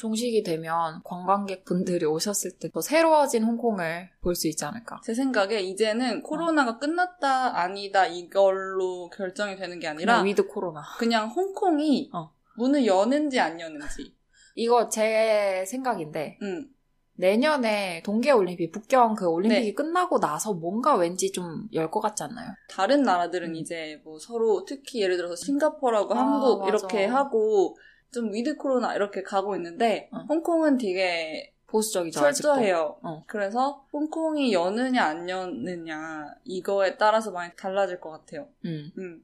종식이 0.00 0.42
되면 0.42 1.02
관광객 1.04 1.64
분들이 1.64 2.06
오셨을 2.06 2.52
때 2.58 2.70
더 2.70 2.80
새로워진 2.80 3.44
홍콩을 3.44 4.08
볼 4.22 4.34
수 4.34 4.48
있지 4.48 4.64
않을까. 4.64 5.00
제 5.04 5.12
생각에 5.14 5.60
이제는 5.60 6.22
코로나가 6.22 6.78
끝났다 6.78 7.58
아니다 7.58 8.06
이걸로 8.06 9.10
결정이 9.10 9.56
되는 9.56 9.78
게 9.78 9.88
아니라 9.88 10.14
그냥 10.14 10.26
with 10.26 10.46
코로나. 10.46 10.82
그냥 10.98 11.28
홍콩이 11.28 12.10
어. 12.14 12.32
문을 12.56 12.86
여는지 12.86 13.38
안 13.40 13.60
여는지. 13.60 14.14
이거 14.54 14.88
제 14.88 15.64
생각인데 15.66 16.38
음. 16.42 16.66
내년에 17.14 18.02
동계올림픽 18.02 18.72
북경 18.72 19.14
그 19.14 19.26
올림픽이 19.26 19.66
네. 19.66 19.74
끝나고 19.74 20.20
나서 20.20 20.54
뭔가 20.54 20.96
왠지 20.96 21.30
좀 21.32 21.68
열 21.74 21.90
것 21.90 22.00
같지 22.00 22.22
않나요? 22.22 22.48
다른 22.70 23.02
나라들은 23.02 23.50
음. 23.50 23.54
이제 23.56 24.00
뭐 24.04 24.18
서로 24.18 24.64
특히 24.64 25.02
예를 25.02 25.16
들어서 25.18 25.36
싱가포르하고 25.36 26.14
아, 26.14 26.18
한국 26.18 26.60
맞아. 26.60 26.68
이렇게 26.70 27.04
하고 27.04 27.76
좀 28.12 28.32
with 28.32 28.56
코로나 28.56 28.94
이렇게 28.94 29.22
가고 29.22 29.54
있는데 29.56 30.08
어. 30.12 30.24
홍콩은 30.28 30.78
되게 30.78 31.52
보수적이죠. 31.66 32.18
철저해요. 32.20 32.98
어. 33.02 33.22
그래서 33.28 33.84
홍콩이 33.92 34.52
여느냐 34.52 35.04
안 35.04 35.28
여느냐 35.28 36.34
이거에 36.44 36.96
따라서 36.96 37.30
많이 37.30 37.52
달라질 37.56 38.00
것 38.00 38.10
같아요. 38.10 38.48
음. 38.64 38.90
음. 38.98 39.22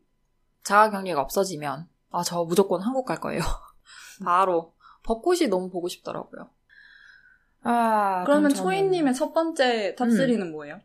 자가 0.63 0.91
격리가 0.91 1.21
없어지면 1.21 1.89
아 2.11 2.23
저 2.23 2.45
무조건 2.45 2.81
한국 2.83 3.05
갈 3.05 3.19
거예요. 3.21 3.41
바로 4.25 4.73
벚꽃이 5.03 5.49
너무 5.49 5.69
보고 5.71 5.89
싶더라고요. 5.89 6.49
아 7.63 8.23
그러면 8.27 8.53
저는- 8.53 8.57
초이님의 8.57 9.15
첫 9.15 9.33
번째 9.33 9.95
top 9.99 10.18
3는 10.18 10.51
뭐예요? 10.51 10.81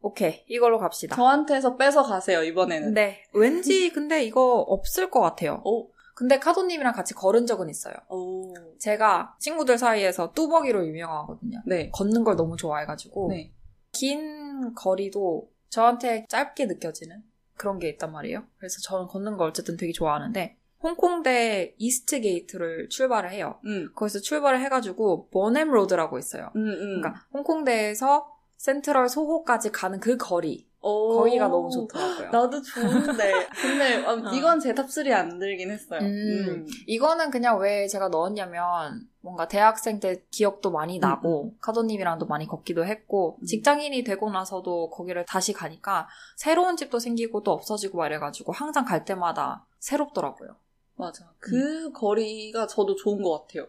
오케이 0.00 0.44
이걸로 0.48 0.78
갑시다. 0.78 1.14
저한테서 1.16 1.76
빼서 1.76 2.02
가세요 2.02 2.42
이번에는. 2.42 2.94
네 2.94 3.22
왠지 3.32 3.90
근데 3.90 4.24
이거 4.24 4.56
없을 4.60 5.10
것 5.10 5.20
같아요. 5.20 5.62
오. 5.64 5.90
근데 6.16 6.38
카도님이랑 6.38 6.94
같이 6.94 7.12
걸은 7.12 7.44
적은 7.44 7.68
있어요. 7.68 7.94
오. 8.08 8.54
제가 8.78 9.36
친구들 9.38 9.76
사이에서 9.76 10.32
뚜벅이로 10.32 10.86
유명하거든요. 10.86 11.62
네. 11.66 11.90
걷는 11.90 12.24
걸 12.24 12.36
너무 12.36 12.56
좋아해가지고 12.56 13.28
네. 13.28 13.52
긴 13.92 14.72
거리도 14.74 15.50
저한테 15.68 16.24
짧게 16.30 16.64
느껴지는 16.64 17.22
그런 17.58 17.78
게 17.78 17.90
있단 17.90 18.12
말이에요. 18.12 18.44
그래서 18.56 18.78
저는 18.84 19.08
걷는 19.08 19.36
걸 19.36 19.50
어쨌든 19.50 19.76
되게 19.76 19.92
좋아하는데 19.92 20.56
홍콩대 20.82 21.74
East 21.76 22.22
Gate를 22.22 22.88
출발을 22.88 23.30
해요. 23.30 23.60
음. 23.66 23.90
거기서 23.94 24.20
출발을 24.20 24.62
해가지고 24.62 25.28
본햄 25.28 25.68
로드라고 25.68 26.18
있어요. 26.18 26.50
음, 26.56 26.66
음. 26.66 27.00
그러니까 27.00 27.26
홍콩대에서 27.34 28.35
센트럴 28.56 29.08
소호까지 29.08 29.70
가는 29.70 30.00
그 30.00 30.16
거리 30.16 30.66
오. 30.80 31.16
거기가 31.16 31.48
너무 31.48 31.68
좋더라고요. 31.68 32.30
나도 32.30 32.62
좋은데. 32.62 33.48
근데 33.60 34.04
어, 34.04 34.12
어. 34.24 34.32
이건 34.32 34.60
제 34.60 34.72
top 34.72 34.95
3에 34.95 35.10
안 35.12 35.38
들긴 35.38 35.70
했어요. 35.70 36.00
음, 36.00 36.64
이거는 36.86 37.30
그냥 37.30 37.58
왜 37.58 37.88
제가 37.88 38.08
넣었냐면 38.08 39.08
뭔가 39.20 39.48
대학생 39.48 39.98
때 39.98 40.22
기억도 40.30 40.70
많이 40.70 41.00
나고 41.00 41.54
카도님이랑도 41.60 42.26
많이 42.26 42.46
걷기도 42.46 42.84
했고 42.86 43.36
음. 43.40 43.46
직장인이 43.46 44.04
되고 44.04 44.30
나서도 44.30 44.90
거기를 44.90 45.24
다시 45.24 45.52
가니까 45.52 46.06
새로운 46.36 46.76
집도 46.76 47.00
생기고 47.00 47.42
또 47.42 47.50
없어지고 47.50 47.98
막 47.98 48.06
이래가지고 48.06 48.52
항상 48.52 48.84
갈 48.84 49.04
때마다 49.04 49.66
새롭더라고요. 49.80 50.54
맞아. 50.94 51.28
그 51.40 51.90
거리가 51.92 52.68
저도 52.68 52.94
좋은 52.94 53.22
것 53.22 53.40
같아요. 53.40 53.66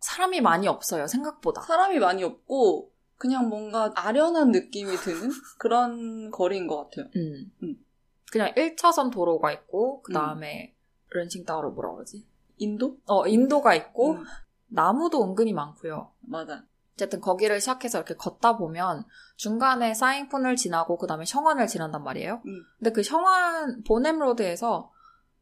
사람이 0.00 0.40
많이 0.40 0.66
없어요 0.66 1.06
생각보다. 1.06 1.62
사람이 1.62 2.00
많이 2.00 2.24
없고 2.24 2.90
그냥 3.20 3.50
뭔가 3.50 3.92
아련한 3.94 4.50
느낌이 4.50 4.96
드는 4.96 5.30
그런 5.58 6.30
거리인 6.30 6.66
것 6.66 6.84
같아요. 6.90 7.10
음. 7.16 7.52
음. 7.62 7.76
그냥 8.32 8.52
1차선 8.54 9.12
도로가 9.12 9.52
있고 9.52 10.00
그 10.02 10.12
다음에 10.14 10.74
런칭따오로 11.10 11.72
뭐라 11.72 11.92
그러지? 11.92 12.26
인도? 12.56 12.96
어 13.06 13.26
인도가 13.26 13.74
있고 13.74 14.12
음, 14.12 14.24
나무도 14.68 15.22
은근히 15.22 15.52
많고요. 15.52 16.12
맞아. 16.20 16.64
어쨌든 16.94 17.20
거기를 17.20 17.60
시작해서 17.60 17.98
이렇게 17.98 18.14
걷다 18.14 18.56
보면 18.56 19.04
중간에 19.36 19.92
사인푼을 19.92 20.56
지나고 20.56 20.96
그 20.96 21.06
다음에 21.06 21.26
셔관을 21.26 21.66
지난단 21.66 22.02
말이에요. 22.02 22.40
음. 22.46 22.62
근데 22.78 22.92
그 22.92 23.02
셔관 23.02 23.82
보넴 23.84 24.18
로드에서 24.18 24.90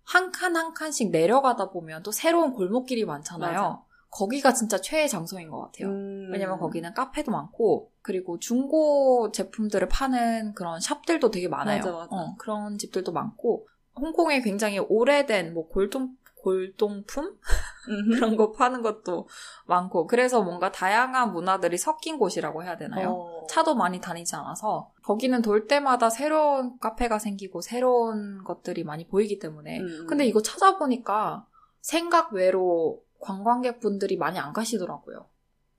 한 0.04 0.32
칸 0.32 0.56
한 0.56 0.72
칸씩 0.74 1.10
내려가다 1.12 1.70
보면 1.70 2.02
또 2.02 2.10
새로운 2.10 2.52
골목길이 2.54 3.04
많잖아요. 3.04 3.52
맞아. 3.52 3.82
거기가 4.10 4.52
진짜 4.52 4.80
최애 4.80 5.06
장소인 5.06 5.50
것 5.50 5.60
같아요. 5.60 5.88
음. 5.88 6.30
왜냐면 6.32 6.58
거기는 6.58 6.92
카페도 6.94 7.30
많고 7.30 7.92
그리고 8.02 8.38
중고 8.38 9.30
제품들을 9.32 9.88
파는 9.88 10.54
그런 10.54 10.80
샵들도 10.80 11.30
되게 11.30 11.48
많아요. 11.48 11.78
맞아, 11.78 11.92
맞아. 11.92 12.08
어, 12.10 12.34
그런 12.38 12.78
집들도 12.78 13.12
많고 13.12 13.68
홍콩에 13.96 14.40
굉장히 14.40 14.78
오래된 14.78 15.54
뭐 15.54 15.68
골동 15.68 16.16
골동품 16.40 17.36
음흠. 17.88 18.14
그런 18.16 18.36
거 18.36 18.52
파는 18.52 18.80
것도 18.80 19.28
많고 19.66 20.06
그래서 20.06 20.42
뭔가 20.42 20.70
다양한 20.72 21.32
문화들이 21.32 21.76
섞인 21.76 22.18
곳이라고 22.18 22.62
해야 22.62 22.76
되나요? 22.76 23.10
어. 23.10 23.46
차도 23.48 23.74
많이 23.74 24.00
다니지 24.00 24.36
않아서 24.36 24.92
거기는 25.02 25.42
돌 25.42 25.66
때마다 25.66 26.10
새로운 26.10 26.78
카페가 26.78 27.18
생기고 27.18 27.60
새로운 27.60 28.44
것들이 28.44 28.84
많이 28.84 29.06
보이기 29.06 29.38
때문에 29.38 29.80
음. 29.80 30.06
근데 30.08 30.26
이거 30.26 30.40
찾아보니까 30.40 31.44
생각 31.80 32.32
외로 32.32 33.02
관광객분들이 33.20 34.16
많이 34.16 34.38
안 34.38 34.52
가시더라고요. 34.52 35.28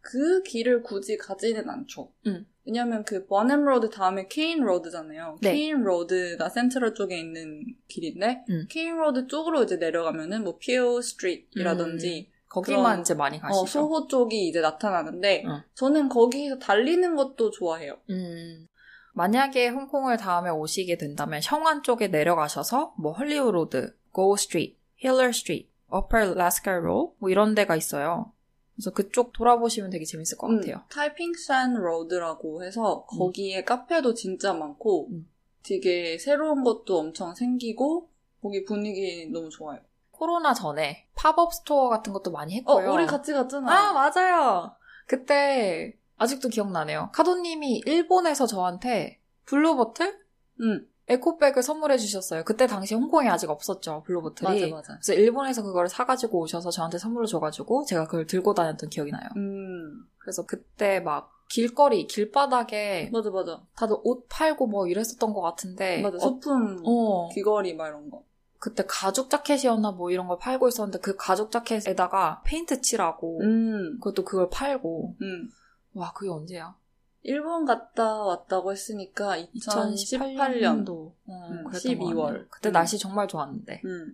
그 0.02 0.42
길을 0.44 0.84
굳이 0.84 1.18
가지는 1.18 1.70
않죠. 1.70 2.12
음. 2.28 2.46
왜냐면 2.66 3.04
그 3.04 3.26
Bonham 3.26 3.66
Road 3.66 3.90
다음에 3.90 4.28
Caine 4.28 4.62
Road잖아요. 4.62 5.38
네. 5.42 5.54
Caine 5.54 5.82
Road가 5.84 6.50
센트럴 6.50 6.94
쪽에 6.94 7.20
있는 7.20 7.66
길인데 7.88 8.46
음. 8.50 8.66
Caine 8.70 8.96
Road 8.98 9.28
쪽으로 9.28 9.64
이제 9.64 9.78
내려가면은 9.78 10.44
뭐 10.44 10.58
Peel 10.58 11.02
Street이라든지 11.02 12.32
거기만 12.48 12.84
그런- 12.84 13.02
이제 13.02 13.14
많이 13.14 13.40
가시죠. 13.40 13.62
어, 13.62 13.66
소호 13.66 14.08
쪽이 14.08 14.48
이제 14.48 14.62
나타나는데 14.62 15.44
응. 15.46 15.62
저는 15.76 16.10
거기서 16.10 16.60
달리는 16.60 17.16
것도 17.16 17.52
좋아해요. 17.52 17.98
음, 18.10 18.68
만약에 19.14 19.68
홍콩을 19.70 20.18
다음에 20.18 20.50
오시게 20.50 20.98
된다면 20.98 21.42
성완 21.44 21.84
쪽에 21.84 22.08
내려가셔서 22.08 22.94
뭐 22.98 23.12
Hollywood 23.14 23.52
Road, 23.52 23.96
Gough 24.12 24.36
Street, 24.36 24.78
Hillier 24.96 25.32
Street, 25.32 25.69
Upper 25.90 26.34
Lascar 26.34 26.80
Row 26.80 27.01
뭐 27.01 27.30
이런 27.30 27.56
데가 27.56 27.76
있어요. 27.76 28.32
그래서 28.76 28.92
그쪽 28.92 29.34
돌아보시면 29.34 29.90
되게 29.90 30.06
재밌을 30.06 30.38
것 30.38 30.48
같아요. 30.48 30.76
음, 30.76 30.82
타이핑산 30.90 31.74
Road라고 31.76 32.64
해서 32.64 33.06
거기에 33.08 33.64
카페도 33.64 34.14
진짜 34.14 34.54
많고 34.54 35.10
음. 35.12 35.30
되게 35.64 36.18
새로운 36.18 36.64
것도 36.64 36.98
엄청 36.98 37.36
생기고 37.36 38.10
거기 38.42 38.64
분위기 38.64 39.30
너무 39.32 39.50
좋아요. 39.50 39.80
코로나 40.12 40.54
전에 40.54 41.08
팝업 41.16 41.54
스토어 41.54 41.90
같은 41.90 42.14
것도 42.14 42.32
많이 42.32 42.54
어, 42.66 42.78
했고요. 42.80 42.94
우리 42.94 43.06
같이 43.06 43.34
갔잖아. 43.34 43.72
아, 43.72 43.94
맞아요. 43.94 44.72
그때 45.08 45.98
아직도 46.18 46.50
기억나네요. 46.50 47.10
카도님이 47.14 47.84
일본에서 47.86 48.46
저한테 48.46 49.20
Blue 49.46 49.76
Bottle? 49.76 50.20
응, 50.62 50.88
에코백을 51.10 51.64
선물해 51.64 51.98
주셨어요. 51.98 52.44
그때 52.44 52.68
당시 52.68 52.94
홍콩에 52.96 53.28
아직 53.28 53.50
없었죠, 53.50 54.04
Blue 54.06 54.24
Bottle이. 54.24 54.62
맞아, 54.62 54.76
맞아. 54.76 54.94
그래서 55.02 55.14
일본에서 55.14 55.64
그걸 55.64 55.90
사가지고 55.90 56.40
오셔서 56.42 56.70
저한테 56.70 57.00
선물로 57.00 57.26
줘가지고 57.26 57.86
제가 57.86 58.06
그걸 58.06 58.28
들고 58.28 58.54
다녔던 58.54 58.90
기억이 58.90 59.12
나요. 59.12 59.28
음, 59.36 60.06
그래서 60.20 60.46
그때 60.46 61.00
막 61.00 61.32
길거리, 61.50 62.06
길바닥에 62.06 63.10
맞아, 63.12 63.32
맞아. 63.32 63.62
다들 63.76 63.98
옷 64.04 64.28
팔고 64.30 64.68
뭐 64.68 64.88
이랬었던 64.88 65.34
것 65.34 65.42
같은데. 65.42 66.02
맞아, 66.02 66.18
어, 66.18 66.20
소품, 66.20 66.84
어, 66.86 67.30
귀걸이 67.30 67.74
막 67.74 67.88
이런 67.88 68.10
거. 68.10 68.24
그때 68.60 68.84
가죽 68.88 69.30
자켓이었나 69.30 69.92
뭐 69.92 70.12
이런 70.12 70.28
걸 70.28 70.38
팔고 70.38 70.68
있었는데 70.68 71.00
그 71.00 71.16
가죽 71.16 71.50
자켓에다가 71.50 72.44
페인트 72.46 72.82
칠하고 72.82 73.40
음, 73.42 73.98
그것도 74.00 74.26
그걸 74.26 74.50
팔고 74.50 75.16
음. 75.22 75.50
와 75.94 76.12
그게 76.14 76.30
언제야? 76.30 76.76
일본 77.24 77.66
갔다 77.66 78.24
왔다고 78.24 78.72
했으니까 78.72 79.38
2018년. 79.38 79.96
2018년도 79.96 81.12
음, 81.30 81.64
그랬던 81.66 81.92
12월. 81.94 82.16
것 82.16 82.24
같네요. 82.24 82.46
그때 82.50 82.70
음. 82.70 82.74
날씨 82.74 82.98
정말 82.98 83.28
좋았는데 83.28 83.82
음, 83.86 84.14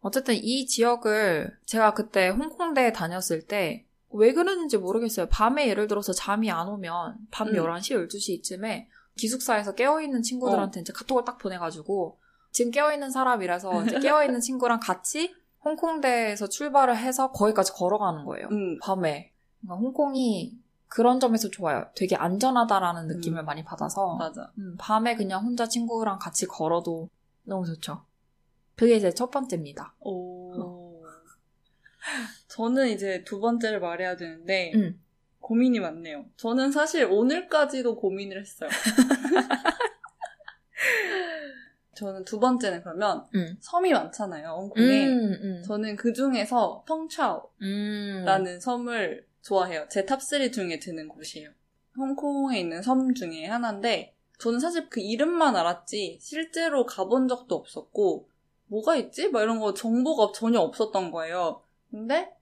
어쨌든 0.00 0.34
이 0.34 0.66
지역을 0.66 1.58
제가 1.64 1.94
그때 1.94 2.28
홍콩대에 2.28 2.92
다녔을 2.92 3.42
때 3.46 3.86
왜 4.10 4.32
그랬는지 4.32 4.78
모르겠어요. 4.78 5.26
밤에 5.30 5.68
예를 5.68 5.86
들어서 5.86 6.12
잠이 6.12 6.50
안 6.50 6.68
오면 6.68 7.16
밤 7.30 7.48
음. 7.48 7.54
11시, 7.54 8.08
12시쯤에 8.08 8.86
기숙사에서 9.16 9.74
깨어있는 9.74 10.22
친구들한테 10.22 10.80
이제 10.80 10.92
카톡을 10.92 11.24
딱 11.24 11.38
보내가지고 11.38 12.18
지금 12.50 12.70
깨어있는 12.70 13.10
사람이라서 13.10 13.84
이제 13.84 13.98
깨어있는 14.00 14.40
친구랑 14.40 14.80
같이 14.80 15.34
홍콩대에서 15.64 16.48
출발을 16.48 16.96
해서 16.96 17.32
거기까지 17.32 17.72
걸어가는 17.72 18.24
거예요. 18.24 18.48
음. 18.50 18.78
밤에. 18.80 19.32
그러니까 19.60 19.82
홍콩이 19.82 20.56
그런 20.88 21.20
점에서 21.20 21.50
좋아요. 21.50 21.86
되게 21.94 22.16
안전하다라는 22.16 23.08
느낌을 23.08 23.42
음. 23.42 23.44
많이 23.44 23.64
받아서 23.64 24.16
맞아. 24.16 24.52
음, 24.58 24.76
밤에 24.78 25.16
그냥 25.16 25.44
혼자 25.44 25.66
친구랑 25.66 26.18
같이 26.18 26.46
걸어도 26.46 27.08
너무 27.44 27.66
좋죠. 27.66 28.04
그게 28.76 28.96
이제 28.96 29.10
첫 29.12 29.30
번째입니다. 29.30 29.94
오. 30.00 31.02
저는 32.48 32.88
이제 32.88 33.24
두 33.24 33.40
번째를 33.40 33.80
말해야 33.80 34.16
되는데, 34.16 34.72
음. 34.74 35.00
고민이 35.40 35.80
많네요. 35.80 36.26
저는 36.36 36.72
사실 36.72 37.04
오늘까지도 37.04 37.96
고민을 37.96 38.40
했어요. 38.40 38.68
저는 41.94 42.24
두 42.24 42.38
번째는 42.38 42.82
그러면 42.82 43.24
음. 43.34 43.56
섬이 43.60 43.92
많잖아요, 43.92 44.48
홍콩에. 44.48 45.06
음. 45.06 45.62
저는 45.64 45.96
그 45.96 46.12
중에서 46.12 46.84
청차우라는 46.86 47.50
음. 47.62 48.60
섬을 48.60 49.26
좋아해요. 49.46 49.86
제 49.88 50.04
top 50.04 50.40
3 50.40 50.52
중에 50.52 50.78
드는 50.80 51.08
곳이에요. 51.08 51.50
홍콩에 51.96 52.58
있는 52.58 52.82
섬 52.82 53.14
중에 53.14 53.46
하나인데, 53.46 54.14
저는 54.38 54.58
사실 54.60 54.88
그 54.90 55.00
이름만 55.00 55.56
알았지, 55.56 56.18
실제로 56.20 56.84
가본 56.84 57.28
적도 57.28 57.54
없었고, 57.54 58.28
뭐가 58.66 58.96
있지? 58.96 59.30
막 59.30 59.42
이런 59.42 59.60
거 59.60 59.72
정보가 59.72 60.32
전혀 60.34 60.60
없었던 60.60 61.10
거예요. 61.12 61.62
근데, 61.90 62.34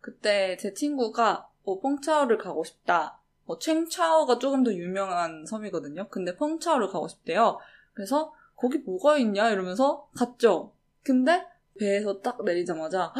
그때 0.00 0.56
제 0.56 0.72
친구가, 0.72 1.48
뭐, 1.64 1.80
펑차오를 1.80 2.38
가고 2.38 2.64
싶다. 2.64 3.20
뭐, 3.44 3.58
챙차오가 3.58 4.38
조금 4.38 4.62
더 4.62 4.72
유명한 4.72 5.44
섬이거든요. 5.44 6.08
근데 6.08 6.36
펑차오를 6.36 6.88
가고 6.88 7.08
싶대요. 7.08 7.58
그래서, 7.92 8.32
거기 8.54 8.78
뭐가 8.78 9.18
있냐? 9.18 9.50
이러면서 9.50 10.08
갔죠. 10.16 10.72
근데, 11.02 11.44
배에서 11.78 12.20
딱 12.20 12.42
내리자마자, 12.44 13.12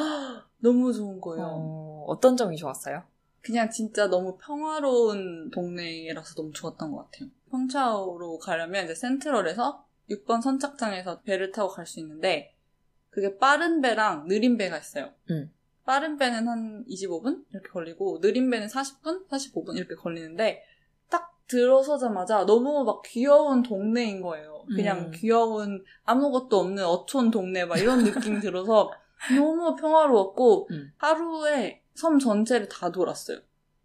너무 0.59 0.93
좋은 0.93 1.21
거예요. 1.21 1.45
어, 1.45 2.05
어떤 2.07 2.37
점이 2.37 2.57
좋았어요? 2.57 3.03
그냥 3.43 3.71
진짜 3.71 4.07
너무 4.09 4.39
평화로운 4.39 5.51
동네라서 5.51 6.35
너무 6.35 6.53
좋았던 6.53 6.93
것 6.93 7.11
같아요. 7.11 7.29
펑차오로 7.51 8.39
가려면 8.39 8.85
이제 8.85 8.95
센트럴에서 8.95 9.85
6번 10.11 10.41
선착장에서 10.41 11.21
배를 11.23 11.53
타고 11.53 11.69
갈 11.69 11.87
수 11.87 12.01
있는데 12.01 12.55
그게 13.11 13.37
빠른 13.39 13.81
배랑 13.81 14.27
느린 14.27 14.57
배가 14.57 14.79
있어요. 14.79 15.11
음. 15.31 15.53
빠른 15.85 16.17
배는 16.17 16.47
한 16.49 16.85
25분 16.89 17.45
이렇게 17.51 17.69
걸리고 17.69 18.21
느린 18.21 18.49
배는 18.49 18.69
40분, 18.69 19.27
45분 19.29 19.77
이렇게 19.77 19.97
걸리는데 19.97 20.63
딱 21.11 21.37
들어서자마자 21.49 22.47
너무 22.47 22.85
막 22.85 23.03
귀여운 23.05 23.63
동네인 23.63 24.23
거예요. 24.23 24.65
그냥 24.77 25.07
음. 25.07 25.11
귀여운 25.13 25.85
아무것도 26.05 26.59
없는 26.59 26.85
어촌 26.85 27.31
동네 27.33 27.65
막 27.65 27.79
이런 27.79 28.05
느낌이 28.05 28.41
들어서 28.41 28.91
너무 29.37 29.75
평화로웠고 29.77 30.69
음. 30.71 30.93
하루에 30.97 31.82
섬 31.95 32.19
전체를 32.19 32.69
다 32.69 32.91
돌았어요. 32.91 33.39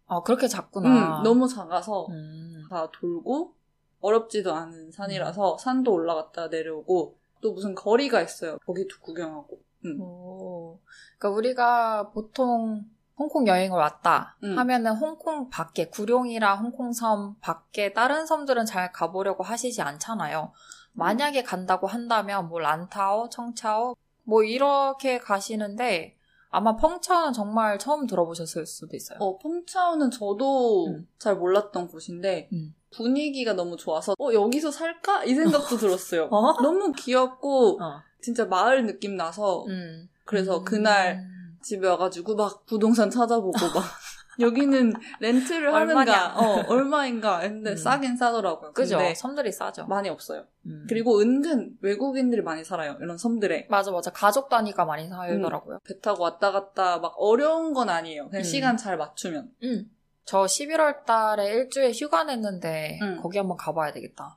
아, 0.06 0.22
그렇게 0.22 0.48
작구나. 0.48 1.18
음, 1.18 1.22
너무 1.22 1.46
작아서 1.46 2.06
음. 2.08 2.64
다 2.70 2.90
돌고 2.90 3.54
어렵지도 4.00 4.54
않은 4.54 4.90
산이라서 4.92 5.58
산도 5.58 5.92
올라갔다 5.92 6.48
내려오고 6.48 7.16
또 7.40 7.52
무슨 7.52 7.74
거리가 7.74 8.22
있어요. 8.22 8.58
거기도 8.66 8.98
구경하고. 9.00 9.60
음. 9.84 10.00
오. 10.00 10.78
그러니까 11.18 11.36
우리가 11.36 12.10
보통 12.10 12.84
홍콩 13.16 13.46
여행을 13.46 13.76
왔다 13.76 14.36
음. 14.44 14.56
하면은 14.58 14.92
홍콩 14.92 15.50
밖에 15.50 15.88
구룡이랑 15.88 16.62
홍콩 16.62 16.92
섬 16.92 17.36
밖에 17.40 17.92
다른 17.92 18.26
섬들은 18.26 18.64
잘 18.64 18.92
가보려고 18.92 19.42
하시지 19.42 19.82
않잖아요. 19.82 20.52
만약에 20.92 21.42
간다고 21.42 21.86
한다면 21.86 22.48
뭐 22.48 22.60
란타오, 22.60 23.28
청차오 23.28 23.96
뭐 24.24 24.42
이렇게 24.42 25.18
가시는데 25.18 26.17
아마 26.50 26.76
펑차오는 26.76 27.32
정말 27.32 27.78
처음 27.78 28.06
들어보셨을 28.06 28.66
수도 28.66 28.96
있어요. 28.96 29.18
어, 29.20 29.38
펑차오는 29.38 30.10
저도 30.10 30.86
음. 30.86 31.08
잘 31.18 31.36
몰랐던 31.36 31.88
곳인데 31.88 32.48
음. 32.52 32.74
분위기가 32.90 33.52
너무 33.52 33.76
좋아서 33.76 34.14
어, 34.18 34.32
여기서 34.32 34.70
살까? 34.70 35.24
이 35.24 35.34
생각도 35.34 35.76
들었어요. 35.76 36.28
어? 36.30 36.60
너무 36.62 36.92
귀엽고 36.92 37.82
어. 37.82 38.02
진짜 38.20 38.46
마을 38.46 38.86
느낌 38.86 39.16
나서 39.16 39.64
음. 39.66 40.08
그래서 40.24 40.58
음. 40.58 40.64
그날 40.64 41.26
집에 41.62 41.86
와가지고 41.86 42.34
막 42.34 42.64
부동산 42.66 43.10
찾아보고 43.10 43.52
막 43.52 43.84
여기는 44.40 44.92
렌트를 45.20 45.74
하는가? 45.74 46.34
어, 46.38 46.64
얼마인가 46.68 47.40
했는데 47.40 47.72
음. 47.72 47.76
싸긴 47.76 48.16
싸더라고요. 48.16 48.72
그죠? 48.72 48.98
섬들이 49.16 49.52
싸죠. 49.52 49.86
많이 49.86 50.08
없어요. 50.08 50.44
음. 50.66 50.86
그리고 50.88 51.20
은근 51.20 51.76
외국인들이 51.80 52.42
많이 52.42 52.64
살아요. 52.64 52.96
이런 53.00 53.18
섬들에. 53.18 53.66
맞아 53.68 53.90
맞아 53.90 54.10
가족 54.10 54.48
단위가 54.48 54.84
많이 54.84 55.08
살더라고요. 55.08 55.80
배 55.84 55.98
타고 56.00 56.22
왔다 56.22 56.52
갔다 56.52 56.98
막 56.98 57.14
어려운 57.16 57.72
건 57.72 57.88
아니에요. 57.88 58.28
그냥 58.28 58.40
음. 58.40 58.44
시간 58.44 58.76
잘 58.76 58.96
맞추면. 58.96 59.50
음. 59.64 59.90
저 60.24 60.42
11월 60.44 61.04
달에 61.04 61.54
일주일 61.54 61.92
휴가 61.92 62.24
냈는데 62.24 62.98
음. 63.02 63.18
거기 63.22 63.38
한번 63.38 63.56
가봐야 63.56 63.92
되겠다. 63.92 64.36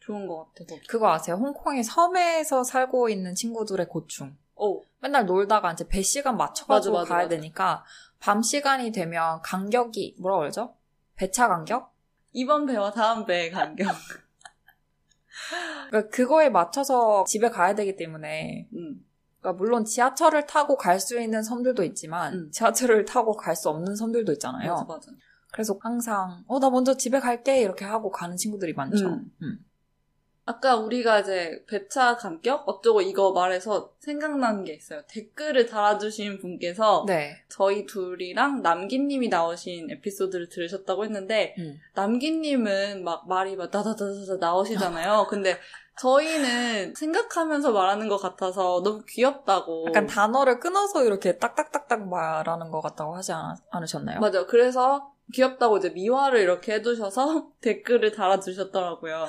좋은 0.00 0.26
것 0.26 0.46
같아, 0.54 0.64
거기. 0.68 0.86
그거 0.86 1.12
아세요? 1.12 1.36
홍콩의 1.36 1.84
섬에서 1.84 2.64
살고 2.64 3.08
있는 3.08 3.34
친구들의 3.34 3.86
고충. 3.88 4.36
오, 4.56 4.82
맨날 5.00 5.26
놀다가 5.26 5.70
이제 5.72 5.86
배 5.86 6.02
시간 6.02 6.36
맞춰가지고 6.36 6.94
맞아, 6.94 7.02
맞아, 7.02 7.14
가야 7.14 7.24
맞아. 7.26 7.36
되니까 7.36 7.84
밤 8.20 8.42
시간이 8.42 8.92
되면 8.92 9.40
간격이 9.42 10.16
뭐라 10.20 10.38
그러죠? 10.38 10.74
배차 11.16 11.48
간격? 11.48 11.92
이번 12.32 12.66
배와 12.66 12.92
다음 12.92 13.26
배의 13.26 13.50
간격. 13.50 13.86
그러니까 15.90 16.10
그거에 16.10 16.50
맞춰서 16.50 17.24
집에 17.24 17.48
가야 17.48 17.74
되기 17.74 17.96
때문에 17.96 18.68
음. 18.74 19.04
그러니까 19.40 19.58
물론 19.62 19.84
지하철을 19.84 20.46
타고 20.46 20.76
갈 20.76 20.98
수 21.00 21.20
있는 21.20 21.42
섬들도 21.42 21.84
있지만 21.84 22.34
음. 22.34 22.50
지하철을 22.50 23.04
타고 23.04 23.36
갈 23.36 23.54
수 23.56 23.68
없는 23.70 23.96
섬들도 23.96 24.32
있잖아요. 24.32 24.72
맞아, 24.72 24.84
맞아. 24.84 25.10
그래서 25.52 25.78
항상 25.80 26.42
어 26.48 26.58
나 26.58 26.70
먼저 26.70 26.96
집에 26.96 27.20
갈게 27.20 27.60
이렇게 27.62 27.84
하고 27.84 28.10
가는 28.10 28.36
친구들이 28.36 28.74
많죠. 28.74 29.06
음. 29.42 29.58
음. 30.48 30.50
아까 30.50 30.76
우리가 30.76 31.20
이제 31.20 31.62
배차 31.68 32.16
간격 32.16 32.68
어쩌고 32.68 33.02
이거 33.02 33.32
말해서 33.32 33.92
생각나는 33.98 34.64
게 34.64 34.74
있어요. 34.74 35.02
댓글을 35.08 35.66
달아주신 35.66 36.38
분께서 36.38 37.04
네. 37.06 37.42
저희 37.48 37.84
둘이랑 37.86 38.62
남기님이 38.62 39.28
나오신 39.28 39.90
에피소드를 39.90 40.48
들으셨다고 40.48 41.04
했는데 41.04 41.54
음. 41.58 41.78
남기님은 41.94 43.04
막 43.04 43.28
말이 43.28 43.56
막 43.56 43.70
다다다다다 43.70 44.36
나오시잖아요. 44.40 45.26
근데 45.30 45.58
저희는 45.98 46.94
생각하면서 46.94 47.72
말하는 47.72 48.08
것 48.08 48.18
같아서 48.18 48.80
너무 48.84 49.02
귀엽다고. 49.06 49.86
약간 49.88 50.06
단어를 50.06 50.60
끊어서 50.60 51.04
이렇게 51.04 51.38
딱딱딱딱 51.38 52.08
말하는 52.08 52.70
것 52.70 52.80
같다고 52.80 53.16
하지 53.16 53.32
않, 53.32 53.56
않으셨나요? 53.70 54.20
맞아. 54.20 54.46
그래서 54.46 55.12
귀엽다고 55.34 55.78
이제 55.78 55.90
미화를 55.90 56.40
이렇게 56.40 56.74
해두셔서 56.74 57.50
댓글을 57.60 58.12
달아주셨더라고요. 58.12 59.26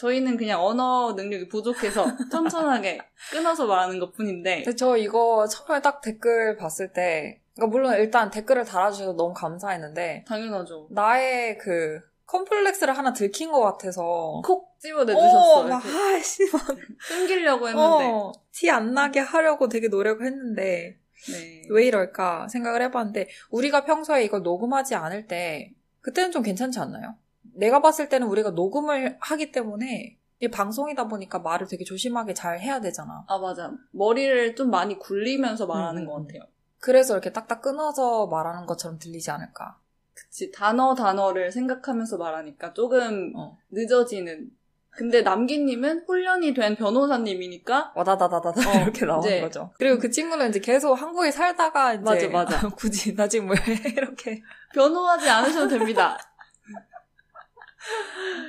저희는 0.00 0.38
그냥 0.38 0.64
언어 0.64 1.12
능력이 1.12 1.48
부족해서 1.48 2.06
천천하게 2.32 3.00
끊어서 3.30 3.66
말하는 3.66 3.98
것 3.98 4.12
뿐인데. 4.12 4.64
저 4.76 4.96
이거 4.96 5.46
처음에 5.46 5.82
딱 5.82 6.00
댓글 6.00 6.56
봤을 6.56 6.92
때, 6.92 7.40
그러니까 7.54 7.70
물론 7.70 7.94
일단 7.98 8.30
댓글을 8.30 8.64
달아주셔서 8.64 9.12
너무 9.12 9.34
감사했는데, 9.34 10.24
당연하죠. 10.26 10.88
나의 10.90 11.58
그 11.58 12.00
컴플렉스를 12.24 12.96
하나 12.96 13.12
들킨 13.12 13.52
것 13.52 13.60
같아서. 13.60 14.40
콕 14.42 14.78
집어내주셨어. 14.78 15.60
어, 15.60 15.64
막, 15.64 15.82
아씨, 15.84 16.50
막. 16.50 16.62
숨기려고 17.00 17.68
했는데. 17.68 18.04
어, 18.06 18.32
티안 18.52 18.94
나게 18.94 19.20
하려고 19.20 19.68
되게 19.68 19.88
노력을 19.88 20.24
했는데, 20.24 20.96
네. 21.30 21.62
왜 21.68 21.84
이럴까 21.84 22.48
생각을 22.48 22.80
해봤는데, 22.82 23.28
우리가 23.50 23.84
평소에 23.84 24.24
이걸 24.24 24.42
녹음하지 24.42 24.94
않을 24.94 25.26
때, 25.26 25.72
그때는 26.00 26.32
좀 26.32 26.42
괜찮지 26.42 26.78
않나요? 26.78 27.16
내가 27.60 27.80
봤을 27.80 28.08
때는 28.08 28.26
우리가 28.26 28.50
녹음을 28.50 29.18
하기 29.20 29.52
때문에, 29.52 30.18
이 30.42 30.48
방송이다 30.48 31.06
보니까 31.06 31.38
말을 31.40 31.66
되게 31.68 31.84
조심하게 31.84 32.32
잘 32.32 32.58
해야 32.58 32.80
되잖아. 32.80 33.24
아, 33.28 33.38
맞아. 33.38 33.72
머리를 33.90 34.56
좀 34.56 34.70
많이 34.70 34.98
굴리면서 34.98 35.66
말하는 35.66 36.02
음, 36.02 36.06
것 36.06 36.16
음. 36.16 36.26
같아요. 36.26 36.42
그래서 36.78 37.12
이렇게 37.12 37.30
딱딱 37.30 37.60
끊어서 37.60 38.26
말하는 38.26 38.64
것처럼 38.64 38.98
들리지 38.98 39.30
않을까. 39.30 39.78
그치. 40.14 40.50
단어, 40.50 40.94
단어를 40.94 41.52
생각하면서 41.52 42.16
말하니까 42.16 42.72
조금 42.72 43.32
어. 43.36 43.58
늦어지는. 43.70 44.50
근데 44.92 45.22
남기님은 45.22 46.04
훈련이 46.06 46.52
된 46.52 46.74
변호사님이니까 46.74 47.92
와다다다다다 47.94 48.70
어, 48.70 48.82
이렇게 48.82 49.06
나오는 49.06 49.28
이제. 49.28 49.40
거죠. 49.40 49.72
그리고 49.78 49.98
그 49.98 50.10
친구는 50.10 50.48
이제 50.48 50.58
계속 50.58 50.94
한국에 50.94 51.30
살다가 51.30 51.94
이제 51.94 52.02
맞아, 52.02 52.28
맞아. 52.28 52.68
굳이 52.76 53.14
나 53.14 53.28
지금 53.28 53.50
왜 53.50 53.56
이렇게 53.96 54.42
변호하지 54.74 55.28
않으셔도 55.28 55.68
됩니다. 55.68 56.18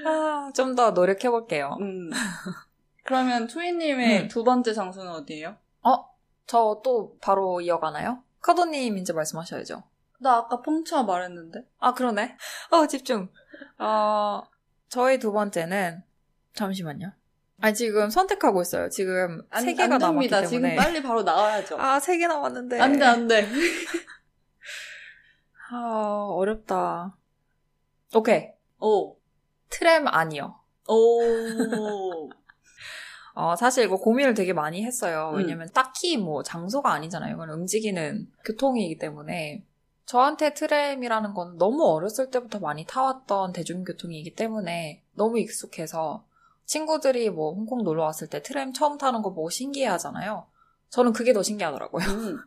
아, 0.06 0.52
좀 0.56 0.76
더 0.76 0.92
노력해 0.92 1.30
볼게요. 1.30 1.78
음. 1.82 2.10
그러면 3.04 3.48
투이님의 3.48 4.22
음. 4.24 4.28
두 4.28 4.44
번째 4.44 4.74
장소는 4.74 5.12
어디예요? 5.12 5.58
저또 6.48 7.16
바로 7.22 7.62
이어가나요? 7.62 8.24
카도님 8.42 8.98
이제 8.98 9.14
말씀하셔야죠. 9.14 9.84
나 10.20 10.36
아까 10.38 10.62
펑차 10.62 11.04
말했는데. 11.04 11.66
아 11.80 11.94
그러네. 11.94 12.36
어 12.72 12.88
집중. 12.88 13.30
어 13.78 14.44
저희 14.90 15.18
두 15.18 15.32
번째는 15.32 16.04
잠시만요. 16.54 17.14
아 17.62 17.72
지금 17.72 18.10
선택하고 18.10 18.62
있어요. 18.64 18.90
지금 18.90 19.44
안, 19.50 19.64
세 19.64 19.74
개가 19.76 19.96
안 19.96 20.00
남았기. 20.00 20.28
때문에. 20.28 20.48
지금 20.48 20.76
빨리 20.76 21.02
바로 21.02 21.24
나와야죠. 21.24 21.78
아 21.80 21.98
세 22.02 22.18
개 22.18 22.28
남았는데. 22.28 22.82
안 22.82 23.00
돼, 23.00 23.06
안 23.06 23.28
돼. 23.30 23.48
아 25.72 26.26
어렵다. 26.32 27.16
오케이. 28.14 28.50
오. 28.82 29.16
트램 29.72 30.08
아니요. 30.08 30.56
오. 30.88 32.30
어, 33.34 33.56
사실 33.56 33.86
이거 33.86 33.98
고민을 33.98 34.34
되게 34.34 34.54
많이 34.54 34.84
했어요. 34.84 35.32
음. 35.34 35.40
왜냐면 35.40 35.70
딱히 35.74 36.18
뭐 36.18 36.44
장소가 36.44 36.92
아니잖아요. 36.92 37.34
이건 37.34 37.50
움직이는 37.50 38.28
교통이기 38.46 38.98
때문에. 38.98 39.64
저한테 40.06 40.54
트램이라는 40.54 41.34
건 41.34 41.58
너무 41.58 41.86
어렸을 41.86 42.30
때부터 42.30 42.60
많이 42.60 42.86
타왔던 42.86 43.54
대중교통이기 43.54 44.36
때문에 44.36 45.02
너무 45.16 45.40
익숙해서 45.40 46.26
친구들이 46.66 47.30
뭐 47.30 47.54
홍콩 47.54 47.84
놀러 47.84 48.04
왔을 48.04 48.28
때 48.28 48.42
트램 48.42 48.74
처음 48.74 48.98
타는 48.98 49.22
거 49.22 49.34
보고 49.34 49.50
신기해 49.50 49.88
하잖아요. 49.88 50.48
저는 50.90 51.14
그게 51.14 51.32
더 51.32 51.42
신기하더라고요. 51.42 52.04
음. 52.06 52.40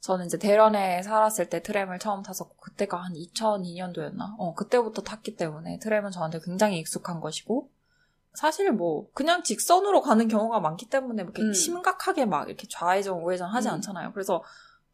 저는 0.00 0.26
이제 0.26 0.38
대련에 0.38 1.02
살았을 1.02 1.48
때 1.50 1.62
트램을 1.62 1.98
처음 1.98 2.22
타서 2.22 2.50
그때가 2.60 2.96
한 2.96 3.14
2002년도였나? 3.14 4.36
어, 4.38 4.54
그때부터 4.54 5.02
탔기 5.02 5.36
때문에 5.36 5.78
트램은 5.80 6.10
저한테 6.10 6.40
굉장히 6.44 6.78
익숙한 6.78 7.20
것이고 7.20 7.70
사실 8.34 8.70
뭐 8.70 9.08
그냥 9.14 9.42
직선으로 9.42 10.00
가는 10.00 10.28
경우가 10.28 10.60
많기 10.60 10.88
때문에 10.88 11.24
뭐 11.24 11.32
이렇게 11.34 11.42
음. 11.42 11.52
심각하게 11.52 12.26
막 12.26 12.48
이렇게 12.48 12.68
좌회전 12.68 13.18
우회전 13.18 13.48
하지 13.50 13.68
음. 13.68 13.74
않잖아요. 13.74 14.12
그래서 14.12 14.44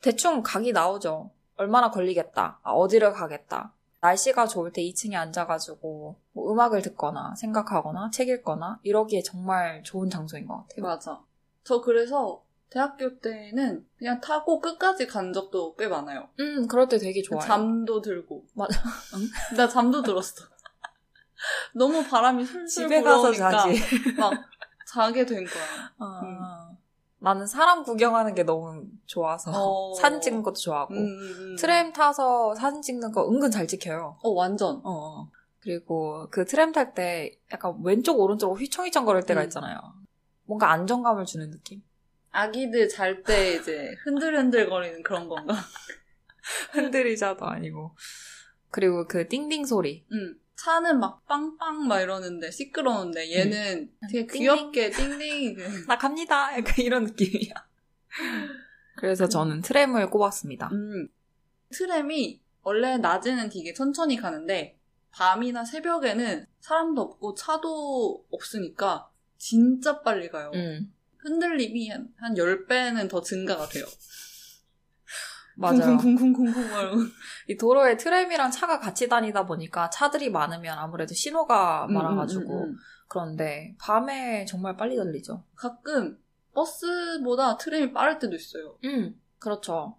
대충 0.00 0.42
각이 0.42 0.72
나오죠. 0.72 1.30
얼마나 1.56 1.90
걸리겠다. 1.90 2.60
아, 2.62 2.70
어디를 2.70 3.12
가겠다. 3.12 3.72
날씨가 4.00 4.46
좋을 4.46 4.72
때 4.72 4.82
2층에 4.82 5.14
앉아가지고 5.14 6.16
뭐 6.32 6.52
음악을 6.52 6.82
듣거나 6.82 7.34
생각하거나 7.36 8.10
책 8.10 8.28
읽거나 8.28 8.78
이러기에 8.82 9.22
정말 9.22 9.82
좋은 9.82 10.10
장소인 10.10 10.46
것 10.46 10.58
같아요. 10.58 10.82
맞아. 10.82 11.20
저 11.62 11.80
그래서 11.80 12.43
대학교 12.74 13.20
때는 13.20 13.86
그냥 13.96 14.20
타고 14.20 14.58
끝까지 14.58 15.06
간 15.06 15.32
적도 15.32 15.76
꽤 15.76 15.86
많아요. 15.86 16.28
음, 16.40 16.66
그럴 16.66 16.88
때 16.88 16.98
되게 16.98 17.22
좋아요. 17.22 17.40
잠도 17.40 18.00
들고. 18.00 18.44
맞아. 18.52 18.82
응? 19.14 19.56
나 19.56 19.68
잠도 19.68 20.02
들었어. 20.02 20.44
너무 21.72 22.02
바람이 22.02 22.44
술술 22.44 22.88
집에 22.88 23.00
가서 23.00 23.32
자지. 23.32 23.78
막 24.18 24.32
자게 24.88 25.24
된 25.24 25.44
거야. 25.44 25.92
아, 25.98 26.72
나는 27.20 27.46
사람 27.46 27.84
구경하는 27.84 28.34
게 28.34 28.42
너무 28.42 28.84
좋아서 29.06 29.52
어. 29.54 29.94
사진 30.02 30.20
찍는 30.20 30.42
것도 30.42 30.54
좋아하고 30.56 30.94
음, 30.94 30.98
음, 30.98 31.34
음. 31.52 31.56
트램 31.56 31.92
타서 31.92 32.56
사진 32.56 32.82
찍는 32.82 33.12
거 33.12 33.28
은근 33.30 33.52
잘 33.52 33.68
찍혀요. 33.68 34.18
어 34.20 34.30
완전. 34.30 34.80
어. 34.82 35.28
그리고 35.60 36.26
그 36.32 36.44
트램 36.44 36.72
탈 36.72 36.92
때 36.92 37.38
약간 37.52 37.78
왼쪽 37.84 38.18
오른쪽으로 38.18 38.58
휘청휘청 38.58 39.04
거릴 39.04 39.22
때가 39.22 39.42
음. 39.42 39.44
있잖아요. 39.44 39.78
뭔가 40.42 40.72
안정감을 40.72 41.24
주는 41.24 41.52
느낌? 41.52 41.80
아기들 42.34 42.88
잘 42.88 43.22
때 43.22 43.54
이제 43.54 43.94
흔들흔들 44.02 44.68
거리는 44.68 45.02
그런 45.02 45.28
건가? 45.28 45.54
흔들리자도 46.72 47.46
아니고. 47.46 47.94
그리고 48.70 49.06
그 49.06 49.28
띵띵 49.28 49.64
소리. 49.64 50.04
음. 50.12 50.38
차는 50.56 50.98
막 51.00 51.26
빵빵 51.26 51.86
막 51.86 52.00
이러는데 52.00 52.50
시끄러운데 52.50 53.32
얘는 53.32 53.90
되게 54.10 54.22
음. 54.22 54.26
띵띵. 54.26 54.40
귀엽게 54.40 54.90
띵띵. 54.90 55.56
나 55.86 55.96
갑니다. 55.96 56.56
약간 56.56 56.74
이런 56.78 57.04
느낌이야. 57.04 57.54
그래서 58.96 59.28
저는 59.28 59.62
트램을 59.62 60.10
꼽았습니다. 60.10 60.70
음. 60.72 61.08
트램이 61.72 62.40
원래 62.62 62.98
낮에는 62.98 63.48
되게 63.48 63.72
천천히 63.72 64.16
가는데 64.16 64.78
밤이나 65.12 65.64
새벽에는 65.64 66.46
사람도 66.60 67.00
없고 67.00 67.34
차도 67.34 68.26
없으니까 68.30 69.10
진짜 69.38 70.00
빨리 70.02 70.28
가요. 70.28 70.50
음, 70.54 70.92
흔들림이 71.24 71.88
한, 71.88 72.08
한 72.18 72.34
10배는 72.34 73.10
더 73.10 73.20
증가가 73.22 73.66
돼요. 73.66 73.84
맞아요. 75.56 75.96
쿵쿵쿵쿵쿵쿵. 75.98 77.10
이 77.48 77.56
도로에 77.56 77.96
트램이랑 77.96 78.50
차가 78.50 78.78
같이 78.78 79.08
다니다 79.08 79.46
보니까 79.46 79.88
차들이 79.90 80.30
많으면 80.30 80.78
아무래도 80.78 81.14
신호가 81.14 81.86
많아가지고 81.88 82.42
음, 82.42 82.62
음, 82.64 82.68
음. 82.70 82.76
그런데 83.08 83.74
밤에 83.78 84.44
정말 84.46 84.76
빨리 84.76 84.96
달리죠. 84.96 85.44
가끔 85.54 86.18
버스보다 86.54 87.56
트램이 87.56 87.92
빠를 87.92 88.18
때도 88.18 88.34
있어요. 88.34 88.76
음, 88.84 89.20
그렇죠. 89.38 89.96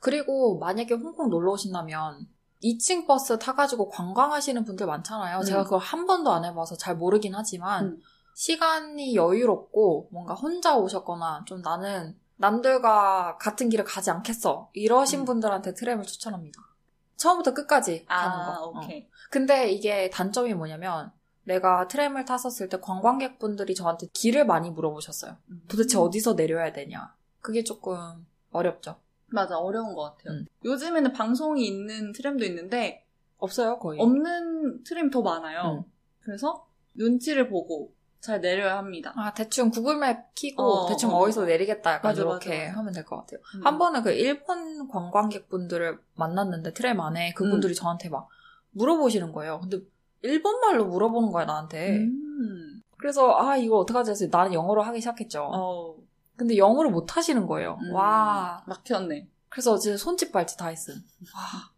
그리고 0.00 0.58
만약에 0.58 0.94
홍콩 0.94 1.30
놀러 1.30 1.52
오신다면 1.52 2.26
2층 2.62 3.06
버스 3.06 3.38
타가지고 3.38 3.88
관광하시는 3.88 4.64
분들 4.64 4.86
많잖아요. 4.86 5.38
음. 5.38 5.44
제가 5.44 5.64
그걸 5.64 5.78
한 5.78 6.06
번도 6.06 6.32
안 6.32 6.44
해봐서 6.44 6.76
잘 6.76 6.96
모르긴 6.96 7.34
하지만 7.34 7.86
음. 7.86 8.02
시간이 8.38 9.16
여유롭고 9.16 10.10
뭔가 10.12 10.32
혼자 10.32 10.76
오셨거나 10.76 11.42
좀 11.44 11.60
나는 11.60 12.16
남들과 12.36 13.36
같은 13.36 13.68
길을 13.68 13.84
가지 13.84 14.12
않겠어 14.12 14.70
이러신 14.74 15.20
음. 15.20 15.24
분들한테 15.24 15.74
트램을 15.74 16.04
추천합니다. 16.04 16.62
처음부터 17.16 17.52
끝까지 17.52 18.04
가는 18.04 18.38
아, 18.38 18.58
거. 18.58 18.64
어. 18.66 18.78
오케이. 18.78 19.08
근데 19.32 19.72
이게 19.72 20.08
단점이 20.10 20.54
뭐냐면 20.54 21.10
내가 21.42 21.88
트램을 21.88 22.26
탔었을 22.26 22.68
때 22.68 22.78
관광객분들이 22.78 23.74
저한테 23.74 24.06
길을 24.12 24.46
많이 24.46 24.70
물어보셨어요. 24.70 25.36
도대체 25.66 25.98
어디서 25.98 26.36
내려야 26.36 26.72
되냐. 26.72 27.12
그게 27.40 27.64
조금 27.64 28.24
어렵죠. 28.52 29.00
맞아, 29.26 29.58
어려운 29.58 29.94
것 29.94 30.02
같아요. 30.02 30.34
음. 30.34 30.46
요즘에는 30.64 31.12
방송이 31.12 31.66
있는 31.66 32.12
트램도 32.12 32.44
있는데 32.44 33.04
없어요, 33.38 33.80
거의. 33.80 33.98
없는 34.00 34.84
트램이 34.84 35.10
더 35.10 35.22
많아요. 35.22 35.84
음. 35.84 35.92
그래서 36.20 36.68
눈치를 36.94 37.48
보고 37.48 37.97
잘 38.20 38.40
내려야 38.40 38.78
합니다. 38.78 39.12
아, 39.16 39.32
대충 39.32 39.70
구글맵 39.70 40.34
키고 40.34 40.62
어, 40.62 40.88
대충 40.88 41.10
어, 41.10 41.18
어, 41.18 41.26
디서 41.26 41.42
어. 41.42 41.44
내리겠다 41.44 41.92
약간 41.94 42.10
맞아, 42.10 42.22
이렇게 42.22 42.66
맞아. 42.66 42.78
하면 42.78 42.92
될 42.92 43.04
것 43.04 43.16
같아요. 43.16 43.40
음. 43.56 43.66
한 43.66 43.78
번은 43.78 44.02
그 44.02 44.10
일본 44.10 44.88
관광객분들을 44.88 45.98
만났는데 46.14 46.72
트램 46.74 47.00
안에 47.00 47.32
그분들이 47.34 47.74
저한테 47.74 48.08
막 48.08 48.28
물어보시는 48.72 49.32
거예요. 49.32 49.60
근데 49.60 49.78
일본말로 50.22 50.86
물어보는 50.86 51.30
거야, 51.30 51.44
나한테. 51.44 51.96
음. 51.98 52.82
그래서 52.98 53.36
아, 53.38 53.56
이거 53.56 53.78
어떡하지 53.78 54.10
해서 54.10 54.26
나는 54.30 54.52
영어로 54.52 54.82
하기 54.82 55.00
시작했죠. 55.00 55.48
어, 55.52 55.94
근데 56.36 56.56
영어를 56.56 56.90
못 56.90 57.16
하시는 57.16 57.46
거예요. 57.46 57.78
음. 57.82 57.92
와. 57.94 58.62
막혔네. 58.66 59.28
그래서 59.48 59.78
진짜 59.78 59.96
손짓 59.96 60.32
발짓 60.32 60.56
다 60.58 60.68
했음. 60.68 60.94
와. 61.34 61.70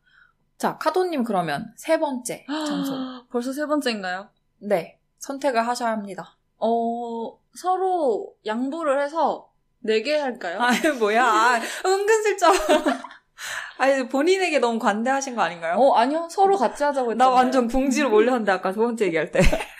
자, 0.57 0.77
카도님 0.79 1.25
그러면 1.25 1.73
세 1.77 1.99
번째 1.99 2.45
장소. 2.67 2.95
벌써 3.31 3.53
세 3.53 3.67
번째인가요? 3.67 4.29
네. 4.59 4.99
선택을 5.21 5.67
하셔야 5.67 5.93
합니다. 5.93 6.37
어, 6.59 7.39
서로 7.55 8.35
양보를 8.45 9.01
해서 9.03 9.51
네개 9.79 10.19
할까요? 10.19 10.59
아유, 10.61 10.95
뭐야. 10.99 11.25
아, 11.25 11.61
은근슬쩍. 11.87 12.53
아니, 13.79 14.09
본인에게 14.09 14.59
너무 14.59 14.79
관대하신 14.79 15.35
거 15.37 15.43
아닌가요? 15.43 15.77
어, 15.79 15.95
아니요. 15.95 16.29
서로 16.31 16.57
같이 16.59 16.83
하자고 16.83 17.13
했잖아요. 17.13 17.31
나 17.31 17.35
완전 17.35 17.69
궁지로 17.69 18.11
몰렸는데, 18.11 18.53
아까 18.53 18.73
두 18.73 18.81
번째 18.81 19.07
얘기할 19.07 19.31
때. 19.31 19.41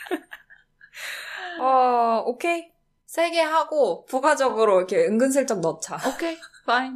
오케이. 2.25 2.71
세게 3.05 3.41
하고 3.41 4.05
부가적으로 4.05 4.77
이렇게 4.77 5.05
은근슬쩍 5.05 5.59
넣자. 5.59 5.97
오케이, 6.07 6.37
fine. 6.63 6.95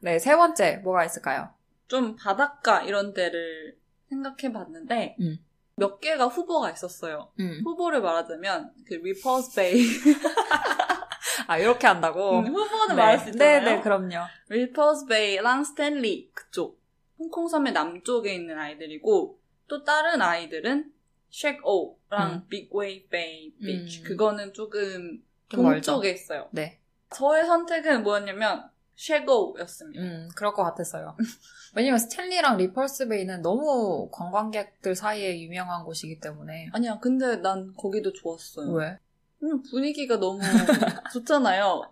네, 0.00 0.18
세 0.18 0.36
번째 0.36 0.76
뭐가 0.84 1.04
있을까요? 1.04 1.48
좀 1.88 2.16
바닷가 2.16 2.82
이런 2.82 3.14
데를 3.14 3.78
생각해 4.08 4.52
봤는데, 4.52 5.16
음. 5.20 5.38
몇 5.76 6.00
개가 6.00 6.26
후보가 6.26 6.70
있었어요. 6.70 7.30
음. 7.40 7.62
후보를 7.64 8.00
말하자면, 8.02 8.72
그 8.86 8.94
Repulse 8.94 9.54
Bay. 9.54 9.82
아, 11.46 11.58
이렇게 11.58 11.86
한다고? 11.86 12.40
음, 12.40 12.46
후보는 12.48 12.96
말할 12.96 13.18
수 13.18 13.30
있잖아요. 13.30 13.60
네, 13.60 13.76
네, 13.76 13.80
그럼요. 13.80 14.26
Repulse 14.48 15.06
Bay랑 15.06 15.64
Stanley 15.64 16.30
그쪽. 16.34 16.80
홍콩 17.18 17.48
섬의 17.48 17.72
남쪽에 17.72 18.34
있는 18.34 18.58
아이들이고, 18.58 19.38
또 19.68 19.84
다른 19.84 20.20
아이들은 20.20 20.92
Shek 21.30 21.75
O랑 21.75 22.32
음. 22.32 22.48
Big 22.48 23.08
Wave 23.08 23.54
Bay 23.58 23.73
Beach. 23.73 24.02
음. 24.02 24.04
그거는 24.04 24.52
조금? 24.52 25.22
동쪽에 25.48 26.10
있어요. 26.10 26.48
네. 26.50 26.80
저의 27.14 27.44
선택은 27.44 28.02
뭐였냐면, 28.02 28.70
Shek 28.96 29.18
O였습니다. 29.18 30.02
음, 30.02 30.28
그럴 30.34 30.52
것 30.52 30.62
같았어요. 30.64 31.16
왜냐면 31.74 31.98
Stanley랑 31.98 32.58
Repulse 32.58 33.08
Bay는 33.08 33.42
너무 33.42 34.08
관광객들 34.12 34.94
사이에 34.94 35.40
유명한 35.40 35.84
곳이기 35.84 36.20
때문에. 36.20 36.68
아니야, 36.72 36.98
근데 36.98 37.36
난 37.36 37.72
거기도 37.76 38.12
좋았어요. 38.12 38.72
왜? 38.72 38.98
그냥 39.40 39.62
분위기가 39.70 40.18
너무 40.18 40.40
좋잖아요. 41.12 41.82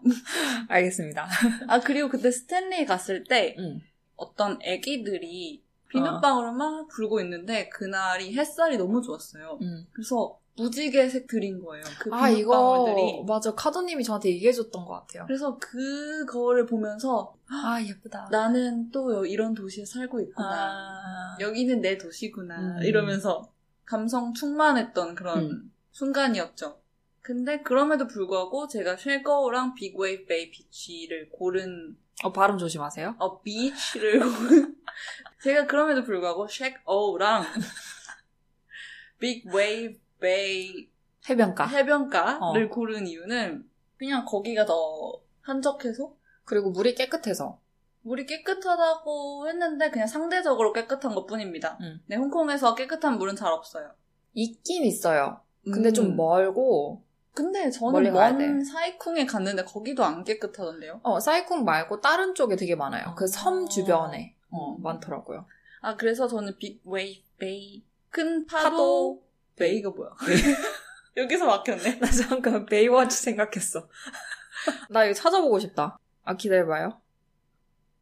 알겠습니다. 0.68 1.28
아, 1.66 1.80
그리고 1.80 2.08
그때 2.08 2.30
Stanley 2.30 2.84
갔을 2.84 3.24
때 3.24 3.56
음. 3.58 3.80
어떤 4.16 4.58
애기들이 4.62 5.62
어. 5.64 5.88
비눗방울을 5.88 6.52
막 6.52 6.86
불고 6.88 7.20
있는데 7.20 7.68
그날이 7.68 8.36
햇살이 8.36 8.76
너무 8.76 9.02
좋았어요. 9.02 9.58
음. 9.62 9.86
그래서 9.92 10.38
무지개색 10.60 11.26
들인 11.26 11.62
거예요. 11.62 11.82
그 11.98 12.10
아, 12.12 12.28
이거. 12.28 13.24
맞아. 13.26 13.54
카도님이 13.54 14.04
저한테 14.04 14.28
얘기해줬던 14.30 14.84
것 14.84 14.92
같아요. 14.92 15.24
그래서 15.26 15.58
그거를 15.58 16.66
보면서 16.66 17.34
아, 17.48 17.80
예쁘다. 17.82 18.28
나는 18.30 18.90
또 18.90 19.24
이런 19.24 19.54
도시에 19.54 19.84
살고 19.84 20.20
있구나. 20.20 20.48
아, 20.50 21.36
여기는 21.40 21.80
내 21.80 21.96
도시구나. 21.96 22.78
음. 22.78 22.82
이러면서 22.82 23.50
감성 23.84 24.34
충만했던 24.34 25.14
그런 25.14 25.38
음. 25.50 25.72
순간이었죠. 25.92 26.78
근데 27.22 27.62
그럼에도 27.62 28.06
불구하고 28.06 28.68
제가 28.68 28.96
쉘거우랑 28.96 29.74
빅웨이브 29.74 30.26
베이 30.26 30.50
비치를 30.50 31.30
고른 31.30 31.96
어, 32.22 32.32
발음 32.32 32.58
조심하세요. 32.58 33.16
어 33.18 33.40
beach를 33.42 34.20
고른 34.20 34.76
제가 35.42 35.66
그럼에도 35.66 36.02
불구하고 36.02 36.46
Shek 36.46 36.90
O랑 36.90 37.44
Big 39.18 39.53
Wave 39.53 39.98
Bay 40.20 40.88
해변가. 41.28 41.66
해변가를 41.66 42.64
어. 42.66 42.68
고른 42.70 43.06
이유는 43.06 43.68
그냥 43.98 44.24
거기가 44.24 44.64
더 44.64 45.20
한적해서 45.42 46.14
그리고 46.44 46.70
물이 46.70 46.94
깨끗해서. 46.94 47.58
물이 48.02 48.24
깨끗하다고 48.26 49.48
했는데 49.48 49.90
그냥 49.90 50.06
상대적으로 50.06 50.72
깨끗한 50.72 51.14
것 51.14 51.26
뿐입니다. 51.26 51.76
음. 51.80 52.00
네, 52.06 52.16
홍콩에서 52.16 52.74
깨끗한 52.74 53.18
물은 53.18 53.36
잘 53.36 53.52
없어요. 53.52 53.90
있긴 54.32 54.84
있어요. 54.84 55.40
근데 55.64 55.90
음. 55.90 55.92
좀 55.92 56.16
멀고, 56.16 57.02
근데 57.34 57.70
저는 57.70 58.12
먼 58.12 58.38
데. 58.38 58.64
사이쿵에 58.64 59.26
갔는데 59.26 59.64
거기도 59.64 60.04
안 60.04 60.24
깨끗하던데요. 60.24 61.00
어, 61.02 61.20
사이쿵 61.20 61.64
말고 61.64 62.00
다른 62.00 62.34
쪽에 62.34 62.56
되게 62.56 62.74
많아요. 62.74 63.14
그섬 63.16 63.64
아. 63.64 63.68
주변에. 63.68 64.34
어, 64.50 64.76
음. 64.76 64.82
많더라고요. 64.82 65.44
아 65.82 65.96
그래서 65.96 66.26
저는 66.26 66.56
Big 66.58 66.80
Wave 66.84 67.22
Bay 67.38 67.84
큰 68.10 68.46
파도, 68.46 68.70
파도 68.70 69.22
bay가 69.60 69.90
뭐야? 69.90 70.10
여기서 71.16 71.46
막혔네. 71.46 71.98
나 72.00 72.10
잠깐 72.10 72.66
Baywatch 72.66 73.16
생각했어. 73.16 73.88
나 74.90 75.04
이거 75.04 75.14
찾아보고 75.14 75.58
싶다. 75.60 75.98
아, 76.24 76.36
기다려봐요. 76.36 77.00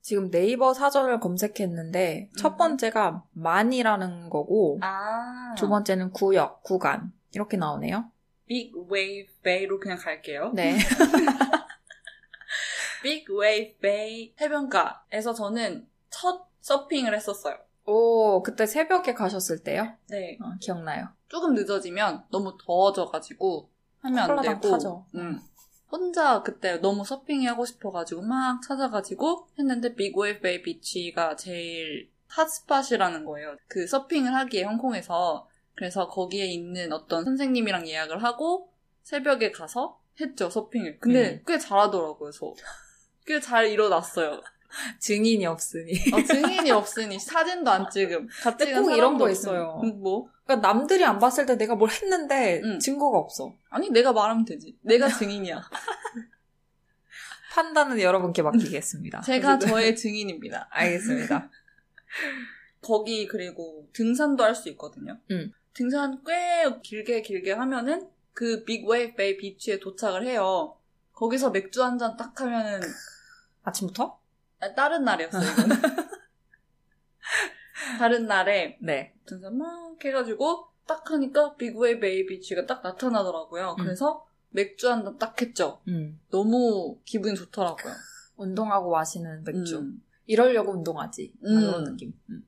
지금 0.01 0.31
네이버 0.31 0.73
사전을 0.73 1.21
검색했는데, 1.21 2.31
첫 2.38 2.53
음. 2.53 2.57
번째가 2.57 3.25
만이라는 3.33 4.31
거고, 4.31 4.79
아, 4.81 5.55
두 5.59 5.68
번째는 5.68 6.12
구역, 6.12 6.62
구간. 6.62 7.12
이렇게 7.33 7.57
나오네요. 7.59 8.11
Big 8.46 8.72
Wave 8.88 9.26
Bay로 9.42 9.78
그냥 9.79 9.99
갈게요. 9.99 10.53
네. 10.55 10.79
Big 13.02 13.28
Wave 13.31 13.76
Bay 13.76 14.35
해변가에서 14.40 15.35
저는 15.35 15.87
첫 16.09 16.49
서핑을 16.61 17.14
했었어요. 17.14 17.59
오, 17.85 18.42
그때 18.42 18.64
새벽에 18.66 19.12
가셨을 19.14 19.62
때요? 19.62 19.94
네. 20.09 20.38
어, 20.42 20.55
기억나요. 20.61 21.09
조금 21.28 21.54
늦어지면 21.54 22.24
너무 22.30 22.56
더워져가지고 22.64 23.70
하면 24.00 24.30
안 24.30 24.40
되고. 24.42 24.70
타죠. 24.70 25.06
음. 25.14 25.38
혼자 25.90 26.42
그때 26.42 26.76
너무 26.78 27.04
서핑이 27.04 27.46
하고 27.46 27.64
싶어가지고 27.64 28.22
막 28.22 28.60
찾아가지고 28.62 29.48
했는데 29.58 29.94
Big 29.94 30.14
Wave 30.14 30.40
Bay 30.40 30.62
Beach가 30.62 31.35
제일 31.36 32.10
hot 32.28 32.49
spot이라는 32.49 33.24
거예요. 33.24 33.56
그 33.68 33.86
서핑을 33.86 34.34
하기에 34.34 34.64
홍콩에서 34.64 35.48
그래서 35.74 36.08
거기에 36.08 36.44
있는 36.46 36.92
어떤 36.92 37.24
선생님이랑 37.24 37.88
예약을 37.88 38.22
하고 38.22 38.70
새벽에 39.02 39.50
가서 39.50 40.00
했죠 40.20 40.50
서핑을. 40.50 40.98
근데 40.98 41.30
음. 41.34 41.42
꽤 41.46 41.58
잘하더라고요. 41.58 42.30
저. 42.32 42.52
꽤 43.26 43.40
잘 43.40 43.68
일어났어요. 43.68 44.40
증인이 45.00 45.44
없으니. 45.46 45.92
어, 46.12 46.22
증인이 46.22 46.70
없으니 46.70 47.18
사진도 47.18 47.70
안 47.70 47.88
찍음. 47.90 48.28
근데 48.42 48.72
간꼭 48.72 48.96
이런 48.96 49.18
거. 49.18 49.31
있어요. 49.31 49.81
음, 49.83 50.00
뭐? 50.02 50.28
그러니까 50.44 50.68
남들이 50.68 51.04
안 51.04 51.18
봤을 51.18 51.46
때 51.46 51.57
내가 51.57 51.74
뭘 51.74 51.90
했는데 51.90 52.61
응. 52.64 52.78
증거가 52.78 53.18
없어. 53.18 53.54
아니 53.70 53.90
내가 53.90 54.12
말하면 54.12 54.44
되지. 54.44 54.76
내가 54.83 55.09
증인이야. 55.09 55.61
판단은 57.52 58.00
여러분께 58.00 58.42
맡기겠습니다. 58.42 59.22
제가 59.22 59.59
저의 59.59 59.96
증인입니다. 59.96 60.68
알겠습니다. 60.72 61.50
거기 62.83 63.26
그리고 63.26 63.88
등산도 63.92 64.44
할 64.44 64.54
수 64.54 64.68
있거든요. 64.70 65.18
음. 65.31 65.52
등산 65.74 66.22
꽤 66.26 66.64
길게 66.83 67.22
길게 67.22 67.52
하면은 67.52 68.09
그 68.33 68.64
Big 68.64 68.87
Wave 68.87 69.16
Bay 69.16 69.37
Beach에 69.37 69.78
도착을 69.81 70.26
해요. 70.26 70.76
거기서 71.14 71.50
맥주 71.50 71.83
한 71.83 71.98
잔 71.98 72.16
딱 72.16 72.40
하면은 72.40 72.81
아침부터? 73.64 74.17
아, 74.61 74.75
다른 74.75 75.05
날이었어요. 75.05 75.42
다른 77.99 78.27
날에 78.27 78.79
네. 78.81 79.14
등산 79.27 79.57
막 79.57 79.97
해가지고 80.05 80.68
딱 80.87 81.11
하니까 81.11 81.55
Big 81.57 81.75
Wave 81.75 82.00
Bay 82.00 82.26
Beach가 82.26 82.66
딱 82.66 82.83
나타나더라고요. 82.83 83.77
음. 83.79 83.85
그래서 83.85 84.27
맥주 84.51 84.90
한 84.90 85.05
잔 85.05 85.18
딱 85.18 85.40
했죠. 85.40 85.81
음. 85.88 86.18
너무 86.31 86.99
기분이 87.05 87.35
좋더라고요. 87.37 87.92
운동하고 88.37 88.90
마시는 88.90 89.44
맥주. 89.44 89.79
음. 89.79 90.03
이러려고 90.27 90.73
운동하지. 90.73 91.35
아, 91.44 91.49
음. 91.49 91.61
그런 91.61 91.85
느낌. 91.85 92.12
음. 92.31 92.47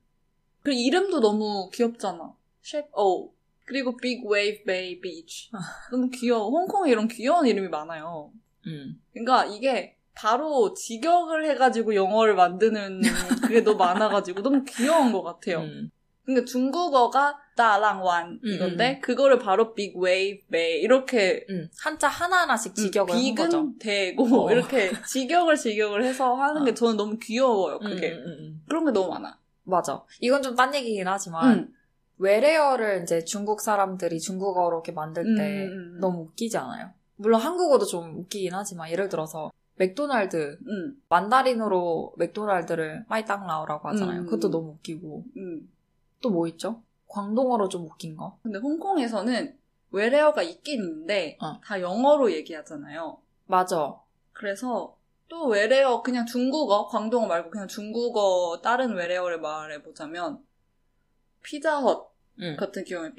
그리고 0.63 0.79
이름도 0.79 1.19
너무 1.19 1.69
귀엽잖아. 1.73 2.33
Shek 2.63 3.19
O 3.19 3.33
그리고 3.65 3.95
Big 3.97 4.25
Wave 4.27 4.63
Bay 4.65 4.99
Beach. 5.01 5.49
아. 5.53 5.59
너무 5.91 6.09
귀여워. 6.09 6.49
홍콩에 6.49 6.91
이런 6.91 7.07
귀여운 7.07 7.45
이름이 7.47 7.69
많아요. 7.69 8.31
음. 8.67 9.01
그러니까 9.13 9.45
이게 9.45 9.97
바로 10.13 10.73
직역을 10.73 11.49
해가지고 11.49 11.95
영어를 11.95 12.35
만드는 12.35 13.01
그게 13.41 13.61
너무 13.61 13.77
많아가지고 13.77 14.41
너무 14.41 14.63
귀여운 14.65 15.11
것 15.11 15.23
같아요. 15.23 15.59
음. 15.61 15.89
그러니까 16.23 16.45
중국어가 16.45 17.39
따랑완 17.55 18.39
이건데 18.43 18.95
음, 18.97 19.01
그거를 19.01 19.39
바로 19.39 19.73
Big 19.73 19.97
Wave 19.97 20.45
Bay 20.51 20.81
이렇게 20.81 21.45
음. 21.49 21.67
한자 21.79 22.07
하나하나씩 22.07 22.75
직역을 22.75 23.13
한 23.13 23.35
거죠. 23.35 23.49
big은 23.63 23.79
대고 23.79 24.45
어. 24.47 24.51
이렇게 24.51 24.91
직역을 25.07 25.57
직역을 25.57 26.03
해서 26.03 26.35
하는 26.35 26.63
게 26.63 26.71
어. 26.71 26.73
저는 26.73 26.97
너무 26.97 27.17
귀여워요. 27.17 27.79
그게 27.79 28.11
음, 28.11 28.17
음, 28.17 28.37
음. 28.39 28.61
그런 28.67 28.85
게 28.85 28.91
너무 28.91 29.09
많아. 29.09 29.37
맞아. 29.63 30.03
이건 30.19 30.41
좀 30.41 30.55
딴 30.55 30.73
얘기긴 30.75 31.07
하지만 31.07 31.57
음. 31.57 31.73
외래어를 32.17 33.01
이제 33.03 33.23
중국 33.23 33.61
사람들이 33.61 34.19
중국어로 34.19 34.77
이렇게 34.77 34.91
만들 34.91 35.23
때 35.35 35.65
음, 35.65 35.71
음, 35.71 35.95
음. 35.95 35.99
너무 35.99 36.21
웃기지 36.21 36.57
않아요? 36.57 36.91
물론 37.15 37.41
한국어도 37.41 37.85
좀 37.85 38.19
웃기긴 38.19 38.53
하지만 38.53 38.89
예를 38.91 39.09
들어서 39.09 39.51
맥도날드 39.81 40.59
음, 40.67 41.01
만다린으로 41.09 42.13
맥도날드를 42.17 43.05
마이땅라오라고 43.09 43.89
하잖아요. 43.89 44.21
음. 44.21 44.25
그것도 44.25 44.51
너무 44.51 44.73
웃기고 44.73 45.25
음. 45.37 45.69
또뭐 46.21 46.47
있죠? 46.49 46.83
광동어로 47.07 47.67
좀 47.67 47.85
웃긴 47.85 48.15
거. 48.15 48.37
근데 48.43 48.59
홍콩에서는 48.59 49.57
외래어가 49.89 50.43
있긴 50.43 50.83
있는데 50.83 51.37
어. 51.41 51.59
다 51.61 51.81
영어로 51.81 52.31
얘기하잖아요. 52.31 53.17
맞아. 53.47 53.95
그래서 54.33 54.95
또 55.27 55.47
외래어 55.47 56.03
그냥 56.03 56.27
중국어 56.27 56.85
광동어 56.85 57.25
말고 57.25 57.49
그냥 57.49 57.67
중국어 57.67 58.61
다른 58.63 58.93
외래어를 58.93 59.41
말해보자면 59.41 60.45
피자헛 61.41 62.11
응. 62.39 62.55
같은 62.55 62.83
경우에 62.85 63.15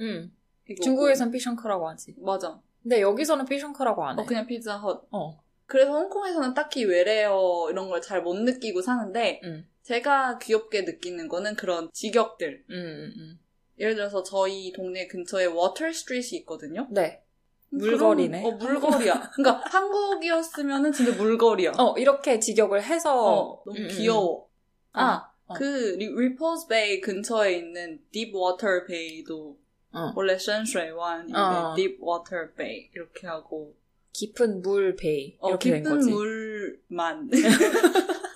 응. 0.00 0.32
이거 0.70 0.82
중국에선 0.82 1.30
피샹크라고 1.30 1.86
하지. 1.86 2.14
맞아. 2.18 2.60
근데 2.82 3.02
여기서는 3.02 3.44
피샹크라고 3.44 4.06
안 4.06 4.18
해. 4.18 4.22
어 4.22 4.24
그냥 4.24 4.46
피자헛. 4.46 5.06
어. 5.10 5.45
그래서 5.66 5.92
홍콩에서는 5.92 6.54
딱히 6.54 6.84
외래어 6.84 7.68
이런 7.70 7.88
걸 7.88 8.00
잘 8.00 8.22
못 8.22 8.34
느끼고 8.34 8.82
사는데 8.82 9.40
응. 9.44 9.66
제가 9.82 10.38
귀엽게 10.38 10.82
느끼는 10.82 11.28
거는 11.28 11.54
그런 11.56 11.90
직역들. 11.92 12.64
응, 12.70 12.76
응, 12.76 13.12
응. 13.16 13.38
예를 13.78 13.94
들어서 13.94 14.22
저희 14.22 14.72
동네 14.72 15.06
근처에 15.06 15.46
Water 15.46 15.92
Street이 15.92 16.38
있거든요. 16.40 16.86
네. 16.90 17.22
물거리네. 17.70 18.42
그럼, 18.42 18.54
어, 18.54 18.56
물거리야. 18.56 19.30
그러니까 19.34 19.62
한국이었으면은 19.68 20.92
진짜 20.92 21.12
물거리야. 21.16 21.72
어, 21.78 21.94
이렇게 21.98 22.38
직역을 22.40 22.82
해서. 22.82 23.14
어, 23.40 23.62
너무 23.66 23.78
음, 23.78 23.82
음. 23.84 23.88
귀여워. 23.88 24.48
아, 24.92 25.30
어. 25.46 25.54
그 25.54 25.96
Repulse 25.98 26.68
Bay 26.68 27.00
근처에 27.00 27.52
있는 27.58 28.00
Deep 28.10 28.32
Water 28.34 28.84
Bay도 28.86 29.58
어. 29.92 30.12
원래 30.16 30.38
션수이완인데 30.38 31.38
어. 31.38 31.74
Deep 31.76 32.10
Water 32.10 32.52
Bay 32.56 32.90
이렇게 32.94 33.26
하고 33.26 33.74
깊은 34.16 34.62
물 34.62 34.96
bay. 34.96 35.36
어, 35.40 35.50
이렇게 35.50 35.70
된 35.72 35.82
깊은 35.82 35.96
거지. 35.96 36.10
물만 36.10 37.28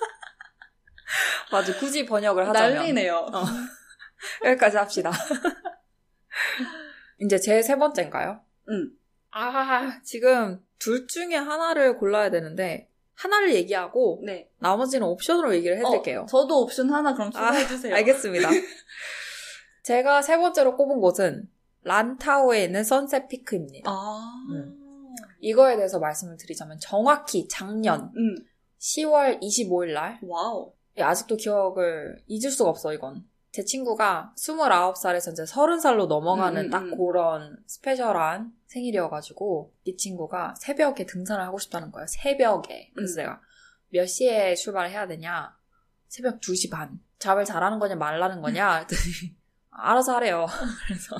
맞아. 1.51 1.73
굳이 1.77 2.05
번역을 2.05 2.47
하자면. 2.49 2.75
난리네요. 2.75 3.15
어. 3.33 3.43
여기까지 4.45 4.77
합시다. 4.77 5.11
이제 7.19 7.37
제 7.39 7.61
세 7.61 7.75
번째인가요? 7.75 8.41
응. 8.69 8.91
아, 9.31 9.99
지금 10.03 10.59
둘 10.79 11.07
중에 11.07 11.35
하나를 11.35 11.97
골라야 11.97 12.29
되는데, 12.31 12.89
하나를 13.15 13.53
얘기하고, 13.55 14.21
네. 14.25 14.49
나머지는 14.59 15.05
옵션으로 15.07 15.53
얘기를 15.55 15.77
해드릴게요. 15.77 16.21
어, 16.21 16.25
저도 16.25 16.61
옵션 16.61 16.89
하나 16.91 17.13
그럼 17.13 17.31
추가해주세요. 17.31 17.93
아, 17.93 17.97
알겠습니다. 17.97 18.49
제가 19.83 20.21
세 20.21 20.37
번째로 20.37 20.75
꼽은 20.77 20.99
곳은 20.99 21.49
란타오에 21.83 22.63
있는 22.65 22.83
Sunset 22.83 23.27
Peak입니다. 23.27 23.89
아. 23.89 24.21
음. 24.51 24.77
이거에 25.41 25.75
대해서 25.75 25.99
말씀을 25.99 26.37
드리자면 26.37 26.77
정확히 26.79 27.47
작년 27.47 28.11
음. 28.15 28.35
10월 28.79 29.41
25일 29.41 29.93
날 29.93 30.19
wow. 30.23 30.73
예, 30.97 31.03
아직도 31.03 31.37
기억을 31.37 32.23
잊을 32.27 32.51
수가 32.51 32.69
없어 32.69 32.93
이건. 32.93 33.25
제 33.51 33.65
친구가 33.65 34.33
29살에서 34.37 35.33
이제 35.33 35.43
30살로 35.43 36.07
넘어가는 36.07 36.61
음, 36.61 36.65
음, 36.65 36.69
딱 36.69 36.83
음. 36.83 36.97
그런 36.97 37.57
special한 37.67 38.53
생일이어가지고 38.67 39.73
이 39.83 39.97
친구가 39.97 40.55
새벽에 40.57 41.05
등산을 41.05 41.43
하고 41.45 41.59
싶다는 41.59 41.91
거예요. 41.91 42.05
새벽에. 42.07 42.91
그래서 42.95 43.15
음. 43.15 43.17
내가 43.17 43.41
몇 43.89 44.05
시에 44.05 44.55
출발을 44.55 44.89
해야 44.89 45.05
되냐? 45.05 45.53
새벽 46.07 46.39
2시 46.39 46.71
반. 46.71 46.99
잠을 47.19 47.43
잘하는 47.43 47.79
거냐 47.79 47.95
말라는 47.95 48.41
거냐? 48.41 48.85
그랬더니 48.85 49.35
알아서 49.69 50.15
하래요. 50.15 50.45
그래서 50.87 51.17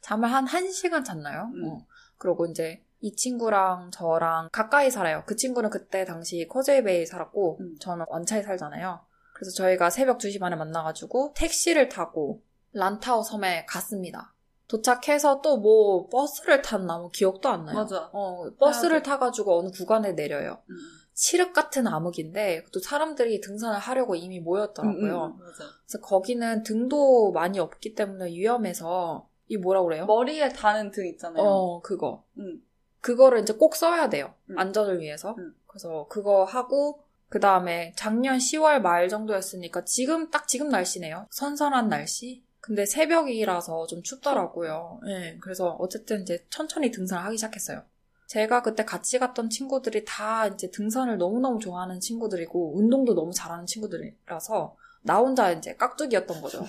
잠을 0.00 0.32
한 0.32 0.46
1시간 0.46 1.04
잤나요? 1.04 1.50
음. 1.54 1.64
어. 1.66 1.86
그러고 2.16 2.46
이제 2.46 2.82
이 3.00 3.14
친구랑 3.14 3.90
저랑 3.92 4.50
가까이 4.52 4.90
살아요. 4.90 5.22
그 5.26 5.36
친구는 5.36 5.70
그때 5.70 6.04
당시 6.04 6.46
코제이베이에 6.46 7.06
살았고 7.06 7.58
음. 7.60 7.76
저는 7.80 8.04
원차에 8.08 8.42
살잖아요. 8.42 9.00
그래서 9.34 9.50
저희가 9.56 9.88
새벽 9.90 10.18
2시 10.18 10.38
반에 10.38 10.56
만나가지고 10.56 11.32
택시를 11.34 11.88
타고 11.88 12.42
란타오 12.72 13.22
섬에 13.22 13.64
갔습니다. 13.66 14.34
도착해서 14.68 15.40
또 15.40 15.56
뭐 15.56 16.08
버스를 16.08 16.62
탔나 16.62 16.98
뭐 16.98 17.10
기억도 17.10 17.48
안 17.48 17.64
나요. 17.64 17.74
맞아. 17.74 18.08
어, 18.12 18.44
버스를. 18.58 19.02
타가지고 19.02 19.58
어느 19.58 19.70
구간에 19.70 20.12
내려요. 20.12 20.62
음. 20.70 20.76
칠흑 21.14 21.52
같은 21.52 21.86
암흑인데 21.86 22.66
또 22.72 22.80
사람들이 22.80 23.40
등산을 23.40 23.78
하려고 23.78 24.14
이미 24.14 24.40
모였더라고요. 24.40 25.24
음, 25.26 25.32
음, 25.32 25.38
맞아. 25.38 25.64
그래서 25.86 26.00
거기는 26.02 26.62
등도 26.62 27.32
많이 27.32 27.58
없기 27.58 27.94
때문에 27.94 28.26
위험해서 28.26 29.28
이 29.48 29.56
뭐라 29.56 29.82
그래요? 29.82 30.06
머리에 30.06 30.50
다는 30.50 30.90
등 30.92 31.06
있잖아요. 31.08 31.42
어 31.44 31.80
그거 31.82 32.24
음. 32.38 32.62
그거를 33.00 33.40
이제 33.40 33.52
꼭 33.52 33.76
써야 33.76 34.08
돼요. 34.08 34.34
음. 34.50 34.58
안전을 34.58 35.00
위해서. 35.00 35.34
음. 35.38 35.54
그래서 35.66 36.06
그거 36.08 36.44
하고 36.44 37.02
그 37.28 37.38
다음에 37.38 37.92
작년 37.96 38.38
10월 38.38 38.80
말 38.80 39.08
정도였으니까 39.08 39.84
지금 39.84 40.30
딱 40.30 40.48
지금 40.48 40.68
날씨네요. 40.68 41.26
선선한 41.30 41.88
날씨. 41.88 42.42
근데 42.60 42.84
새벽이라서 42.84 43.86
좀 43.86 44.02
춥더라고요. 44.02 45.00
예. 45.06 45.38
그래서 45.40 45.76
어쨌든 45.78 46.22
이제 46.22 46.44
천천히 46.50 46.90
등산을 46.90 47.24
하기 47.26 47.38
시작했어요. 47.38 47.82
제가 48.26 48.62
그때 48.62 48.84
같이 48.84 49.18
갔던 49.18 49.48
친구들이 49.48 50.04
다 50.04 50.46
이제 50.46 50.70
등산을 50.70 51.18
너무너무 51.18 51.58
좋아하는 51.58 52.00
친구들이고 52.00 52.76
운동도 52.76 53.14
너무 53.14 53.32
잘하는 53.32 53.66
친구들이라서 53.66 54.76
나 55.02 55.16
혼자 55.18 55.50
이제 55.50 55.74
깍두기였던 55.74 56.40
거죠. 56.40 56.64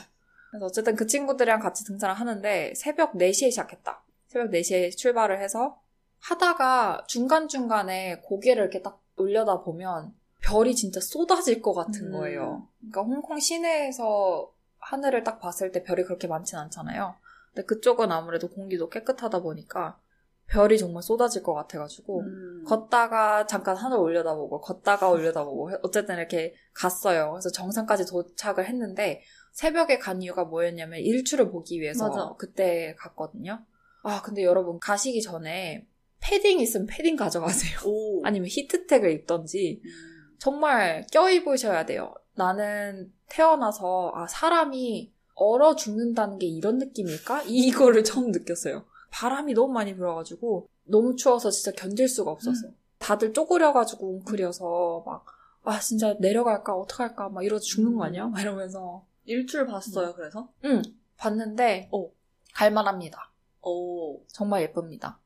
그래서 0.50 0.66
어쨌든 0.66 0.96
그 0.96 1.06
친구들이랑 1.08 1.60
같이 1.60 1.84
등산을 1.86 2.16
하는데 2.16 2.74
새벽 2.76 3.14
4시에 3.14 3.52
시작했다. 3.52 4.04
새벽 4.28 4.52
4시에 4.52 4.96
출발을 4.96 5.42
해서 5.42 5.80
하다가 6.22 7.06
중간중간에 7.08 8.22
고개를 8.24 8.64
이렇게 8.64 8.82
딱 8.82 9.02
올려다 9.18 9.62
보면 9.62 10.14
별이 10.42 10.76
진짜 10.76 11.00
쏟아질 11.00 11.62
것 11.62 11.74
같은 11.74 12.08
음. 12.08 12.12
거예요. 12.14 12.68
그러니까 12.80 13.02
홍콩 13.02 13.40
시내에서 13.40 14.52
하늘을 14.80 15.24
딱 15.24 15.40
봤을 15.40 15.72
때 15.72 15.84
별이 15.84 16.04
그렇게 16.04 16.28
많진 16.28 16.58
않잖아요. 16.58 17.16
근데 17.54 17.66
그쪽은 17.66 18.12
아무래도 18.12 18.50
공기도 18.50 18.90
깨끗하다 18.90 19.42
보니까 19.42 20.00
별이 20.48 20.78
정말 20.78 21.02
쏟아질 21.02 21.44
것 21.44 21.54
같아가지고 21.54 22.22
음. 22.22 22.64
걷다가 22.68 23.46
잠깐 23.46 23.78
하늘 23.78 23.98
올려다보고 23.98 24.60
걷다가 24.60 25.10
올려다보고 25.10 25.72
어쨌든 25.84 26.18
이렇게 26.18 26.54
갔어요. 26.74 27.32
그래서 27.32 27.50
정상까지 27.52 28.06
도착을 28.06 28.66
했는데 28.66 29.22
새벽에 29.54 29.98
간 29.98 30.22
이유가 30.22 30.44
뭐였냐면 30.44 31.00
일출을 31.00 31.52
보기 31.52 31.80
위해서 31.80 32.10
맞아. 32.10 32.34
그때 32.38 32.96
갔거든요. 32.98 33.64
아 34.04 34.22
근데 34.22 34.44
여러분 34.44 34.80
가시기 34.80 35.22
전에 35.22 35.86
패딩 36.32 36.60
있으면 36.60 36.88
패딩 36.88 37.16
가져가세요. 37.16 37.80
오. 37.86 38.22
아니면 38.26 38.48
히트텍을 38.50 39.12
입던지 39.12 39.82
음. 39.84 40.36
정말 40.40 41.06
껴입으셔야 41.12 41.86
돼요. 41.86 42.14
나는 42.36 43.12
태어나서 43.30 44.12
아 44.16 44.28
사람이 44.28 45.12
얼어 45.36 45.76
죽는다는 45.76 46.40
게 46.40 46.48
이런 46.48 46.78
느낌일까? 46.78 47.44
이거를 47.48 48.04
처음 48.04 48.32
느꼈어요. 48.32 48.86
바람이 49.12 49.54
너무 49.54 49.74
많이 49.74 49.96
불어가지고 49.96 50.68
너무 50.86 51.16
추워서 51.16 51.52
진짜 51.52 51.72
견딜 51.72 52.08
수가 52.08 52.32
없었어요. 52.32 52.72
다들 52.98 53.34
쪼그려가지고 53.34 54.08
웅크려서 54.08 55.04
막 55.06 55.42
아 55.64 55.80
진짜 55.80 56.16
내려갈까 56.20 56.74
어떡할까 56.76 57.30
막 57.30 57.44
이러다 57.44 57.62
죽는 57.62 57.96
거 57.96 58.06
아니야? 58.06 58.28
막 58.28 58.42
이러면서 58.42 59.06
일출 59.26 59.66
봤어요, 59.68 60.14
그래서? 60.16 60.50
응 60.66 60.82
봤는데 61.18 61.90
어 61.92 62.10
갈만합니다. 62.56 63.32
오. 63.62 64.24
정말 64.28 64.64
예쁩니다. 64.64 65.20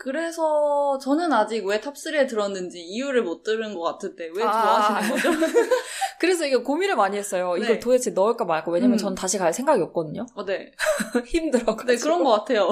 그래서 0.00 0.96
저는 0.96 1.30
아직 1.30 1.66
왜 1.66 1.78
top 1.78 2.07
3에 2.07 2.26
들었는지 2.26 2.80
이유를 2.80 3.22
못 3.22 3.42
들은 3.42 3.74
것 3.74 3.82
같은데 3.82 4.30
왜 4.34 4.42
아. 4.42 4.50
좋아하시는 4.50 5.10
거죠? 5.10 5.28
그래서 6.18 6.46
이거 6.46 6.62
고민을 6.62 6.96
많이 6.96 7.18
했어요. 7.18 7.54
이걸 7.58 7.74
네. 7.74 7.80
도대체 7.80 8.12
넣을까 8.12 8.46
말까. 8.46 8.70
왜냐면 8.70 8.94
음. 8.94 8.96
전 8.96 9.14
다시 9.14 9.36
갈 9.36 9.52
생각이 9.52 9.82
없거든요. 9.82 10.24
어, 10.34 10.46
네. 10.46 10.72
힘들어가지고. 11.26 11.84
네, 11.84 11.96
그런 11.96 12.24
것 12.24 12.30
같아요. 12.30 12.70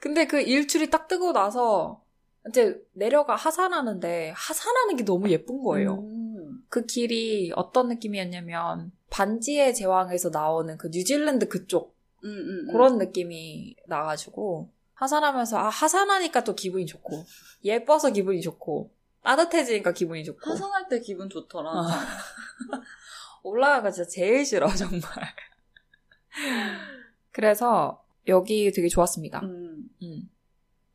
근데 0.00 0.26
그 0.26 0.40
일출이 0.40 0.90
딱 0.90 1.06
뜨고 1.06 1.32
나서 1.32 2.02
이제 2.48 2.82
내려가 2.92 3.36
하산하는데 3.36 4.32
하산하는 4.34 4.96
게 4.96 5.04
너무 5.04 5.30
예쁜 5.30 5.62
거예요. 5.62 6.00
음. 6.00 6.58
그 6.68 6.86
길이 6.86 7.52
어떤 7.54 7.86
느낌이었냐면 7.86 8.90
반지의 9.10 9.76
제왕에서 9.76 10.30
나오는 10.30 10.76
그 10.76 10.88
뉴질랜드 10.90 11.46
그쪽 11.46 11.96
음, 12.24 12.30
음, 12.30 12.66
음. 12.66 12.72
그런 12.72 12.98
느낌이 12.98 13.76
나가지고 13.86 14.70
하산하면서 14.98 15.56
아 15.58 15.68
하산하니까 15.68 16.42
또 16.42 16.54
기분이 16.56 16.84
좋고 16.86 17.24
예뻐서 17.64 18.10
기분이 18.10 18.42
좋고 18.42 18.92
따뜻해지니까 19.22 19.92
기분이 19.92 20.24
좋고 20.24 20.50
하산할 20.50 20.88
때 20.88 20.98
기분 21.00 21.30
좋더라. 21.30 21.70
어. 21.70 21.86
올라가가 23.44 23.90
진짜 23.92 24.08
제일 24.10 24.44
싫어 24.44 24.68
정말. 24.74 25.00
그래서 27.30 28.02
여기 28.26 28.72
되게 28.72 28.88
좋았습니다. 28.88 29.40
음. 29.44 29.88
음. 30.02 30.30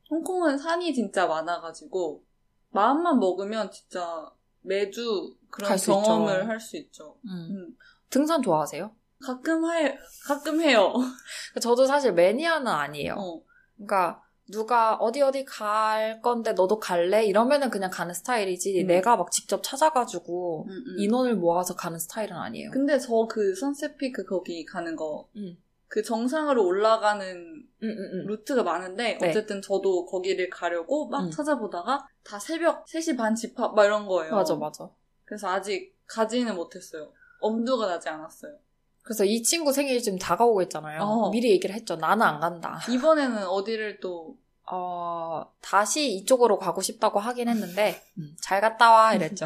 홍콩은 0.10 0.58
산이 0.58 0.94
진짜 0.94 1.26
많아가지고 1.26 2.24
마음만 2.72 3.20
먹으면 3.20 3.72
진짜 3.72 4.30
매주 4.62 5.34
그런 5.50 5.78
경험을. 5.78 6.48
할 6.50 6.60
수 6.60 6.76
있죠. 6.78 7.18
음. 7.26 7.48
음. 7.52 7.78
등산 8.10 8.42
좋아하세요? 8.42 8.94
가끔 9.24 9.66
해, 9.72 9.98
가끔 10.26 10.60
해요. 10.62 10.94
저도 11.62 11.86
사실 11.86 12.12
매니아는 12.14 12.68
아니에요. 12.68 13.16
어. 13.18 13.42
그러니까 13.76 14.22
누가 14.52 14.96
어디 14.96 15.22
어디 15.22 15.46
갈 15.46 16.22
건데 16.22 16.52
너도 16.54 16.80
갈래? 16.80 17.24
이러면은 17.26 17.70
그냥 17.70 17.90
가는 17.90 18.14
스타일이지 18.14 18.82
음. 18.82 18.88
내가 18.88 19.16
막 19.16 19.32
직접 19.32 19.62
찾아가지고 19.64 20.66
음, 20.66 20.72
음. 20.72 21.00
인원을 21.00 21.36
모아서 21.36 21.76
가는 21.76 21.98
스타일은 21.98 22.36
아니에요. 22.36 22.72
근데 22.72 23.00
저 23.00 23.26
그 23.30 23.56
선셋피크 23.56 24.26
거기 24.26 24.66
가는 24.66 24.96
거, 24.96 25.30
음. 25.38 25.58
그 25.88 26.02
정상으로 26.02 26.66
올라가는 26.66 27.26
음, 27.36 27.68
음, 27.84 27.88
음. 27.90 28.26
루트가 28.28 28.64
많은데 28.64 29.18
네. 29.20 29.30
어쨌든 29.30 29.62
저도 29.62 30.06
거기를 30.06 30.50
가려고 30.50 31.08
막 31.08 31.26
음. 31.26 31.32
찾아보다가 31.32 32.06
다 32.24 32.40
새벽 32.40 32.86
3시 32.86 33.16
반 33.16 33.36
집합 33.36 33.76
막 33.76 33.86
이런 33.86 34.08
거예요. 34.08 34.34
맞아 34.36 34.56
맞아. 34.56 34.90
그래서 35.24 35.48
아직 35.50 35.96
가지는 36.08 36.56
못했어요. 36.56 37.14
엄두가 37.40 37.88
나지 37.88 38.10
않았어요. 38.10 38.58
그래서 39.04 39.26
이 39.26 39.44
친구 39.44 39.74
생일이 39.74 40.02
지금 40.02 40.18
다가오고 40.18 40.62
있잖아요. 40.64 41.02
어. 41.02 41.30
미리 41.30 41.52
얘기를 41.52 41.76
했죠. 41.76 41.98
나는 41.98 42.26
안 42.26 42.40
간다. 42.40 42.80
이번에는 42.90 43.46
어디를 43.46 44.00
또 44.00 44.38
어, 44.72 45.52
다시 45.62 46.14
이쪽으로 46.14 46.58
가고 46.58 46.82
싶다고 46.82 47.20
하긴 47.20 47.50
했는데, 47.50 48.02
음, 48.18 48.36
잘 48.42 48.62
갔다 48.62 48.92
와, 48.92 49.14
이랬죠. 49.14 49.46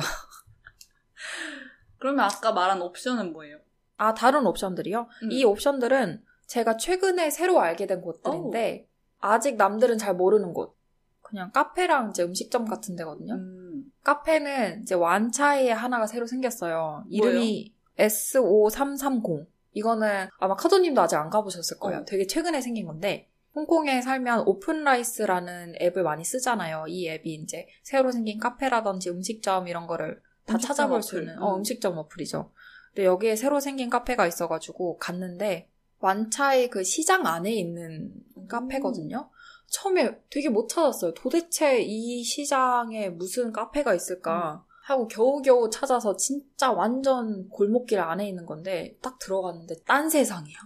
그러면 1.98 2.26
아까 2.26 2.52
말한 2.52 2.82
옵션은 2.82 3.34
뭐예요? 3.34 3.58
아, 3.98 4.14
다른 4.14 4.46
옵션들이요? 4.46 5.08
음. 5.24 5.32
이 5.32 5.44
옵션들은 5.44 6.24
제가 6.46 6.78
최근에 6.78 7.32
새로 7.32 7.60
알게 7.60 7.88
된 7.88 8.02
곳들인데, 8.02 8.88
아직 9.20 9.56
남들은 9.56 9.98
잘 9.98 10.16
모르는 10.16 10.54
곳. 10.54 10.78
그냥 11.22 11.52
카페랑 11.52 12.12
이제 12.12 12.24
음식점 12.24 12.66
같은 12.66 12.96
데거든요. 12.96 13.34
음. 13.34 13.92
카페는 14.04 14.84
이제 14.84 14.96
완차이에 14.96 15.72
하나가 15.72 16.06
새로 16.06 16.26
생겼어요. 16.26 17.04
이름이 17.10 17.74
S5330. 18.00 19.48
이거는 19.74 20.28
아마 20.40 20.56
카도님도 20.56 21.02
아직 21.02 21.16
안 21.18 21.30
가보셨을 21.30 21.78
거예요. 21.80 22.00
어. 22.00 22.06
되게 22.06 22.26
최근에 22.26 22.62
생긴 22.62 22.88
건데 22.88 23.30
홍콩에 23.54 24.02
살면 24.02 24.48
오픈라이스라는 24.48 25.76
앱을 25.82 26.04
많이 26.04 26.24
쓰잖아요. 26.24 26.86
이 26.88 27.10
앱이 27.10 27.34
이제 27.34 27.68
새로 27.84 28.12
생긴 28.12 28.40
카페라든지 28.40 29.10
음식점 29.10 29.68
이런 29.68 29.88
거를 29.88 30.22
다 30.46 30.56
음식점 30.56 30.60
찾아볼 30.60 31.02
수. 31.02 31.20
있는 31.20 31.42
어, 31.42 31.54
음. 31.54 31.60
음식점 31.60 31.98
어플이죠. 31.98 32.52
근데 32.94 33.06
여기에 33.06 33.36
새로 33.36 33.60
생긴 33.60 33.90
카페가 33.90 34.28
있어가지고 34.28 34.98
갔는데 34.98 35.70
완차이 36.00 36.70
그 36.70 36.84
시장 36.84 37.26
안에 37.26 37.52
있는 37.52 38.14
카페거든요. 38.48 39.30
처음에 39.70 40.20
되게 40.30 40.50
못 40.50 40.68
찾았어요. 40.68 41.14
도대체 41.14 41.80
이 41.82 42.24
시장에 42.24 43.10
무슨 43.10 43.52
카페가 43.52 43.94
있을까 43.96 44.66
하고 44.88 45.10
겨우겨우 45.10 45.70
찾아서 45.70 46.16
진짜 46.16 46.72
완전 46.72 47.50
골목길 47.50 48.00
안에 48.00 48.26
있는 48.26 48.46
건데 48.46 48.98
딱 49.02 49.20
들어갔는데 49.20 49.84
딴 49.86 50.10
세상이야. 50.10 50.58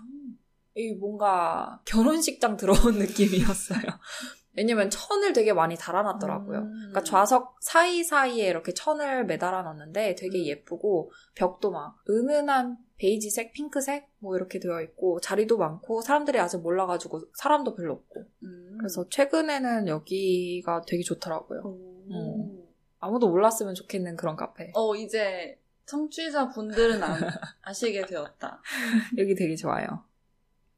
이 0.76 0.94
뭔가 0.94 1.82
결혼식장 1.86 2.56
들어온 2.56 3.00
느낌이었어요. 3.00 3.82
왜냐면 4.56 4.92
천을 4.92 5.34
되게 5.34 5.54
많이 5.54 5.76
달아놨더라고요. 5.76 6.60
음. 6.60 6.72
그러니까 6.72 7.02
좌석 7.02 7.58
사이사이에 7.62 8.48
이렇게 8.48 8.76
천을 8.76 9.26
매달아 9.26 9.64
놨는데 9.64 10.14
되게 10.14 10.46
예쁘고 10.46 11.12
벽도 11.34 11.72
막 11.72 11.98
은은한 12.08 12.78
베이지색, 12.98 13.54
핑크색 13.54 14.08
뭐 14.20 14.36
이렇게 14.36 14.60
되어 14.60 14.82
있고 14.82 15.20
자리도 15.20 15.58
많고 15.58 16.02
사람들이 16.02 16.38
아직 16.38 16.58
몰라가지고 16.58 17.22
사람도 17.34 17.74
별로 17.74 17.94
없고 17.94 18.24
음. 18.44 18.78
그래서 18.78 19.04
최근에는 19.10 19.88
여기가 19.88 20.84
되게 20.86 21.02
좋더라고요. 21.02 21.62
오. 21.64 22.06
음. 22.12 22.71
아무도 23.02 23.28
몰랐으면 23.30 23.76
좋겠는 23.76 24.16
그런 24.16 24.36
카페. 24.38 24.72
어, 24.76 24.96
이제 24.96 25.60
청취자 25.86 26.50
분들은 26.50 27.04
아, 27.04 27.18
아시게 27.64 28.06
되었다. 28.06 28.62
여기 29.18 29.36
되게 29.36 29.56
좋아요. 29.56 30.06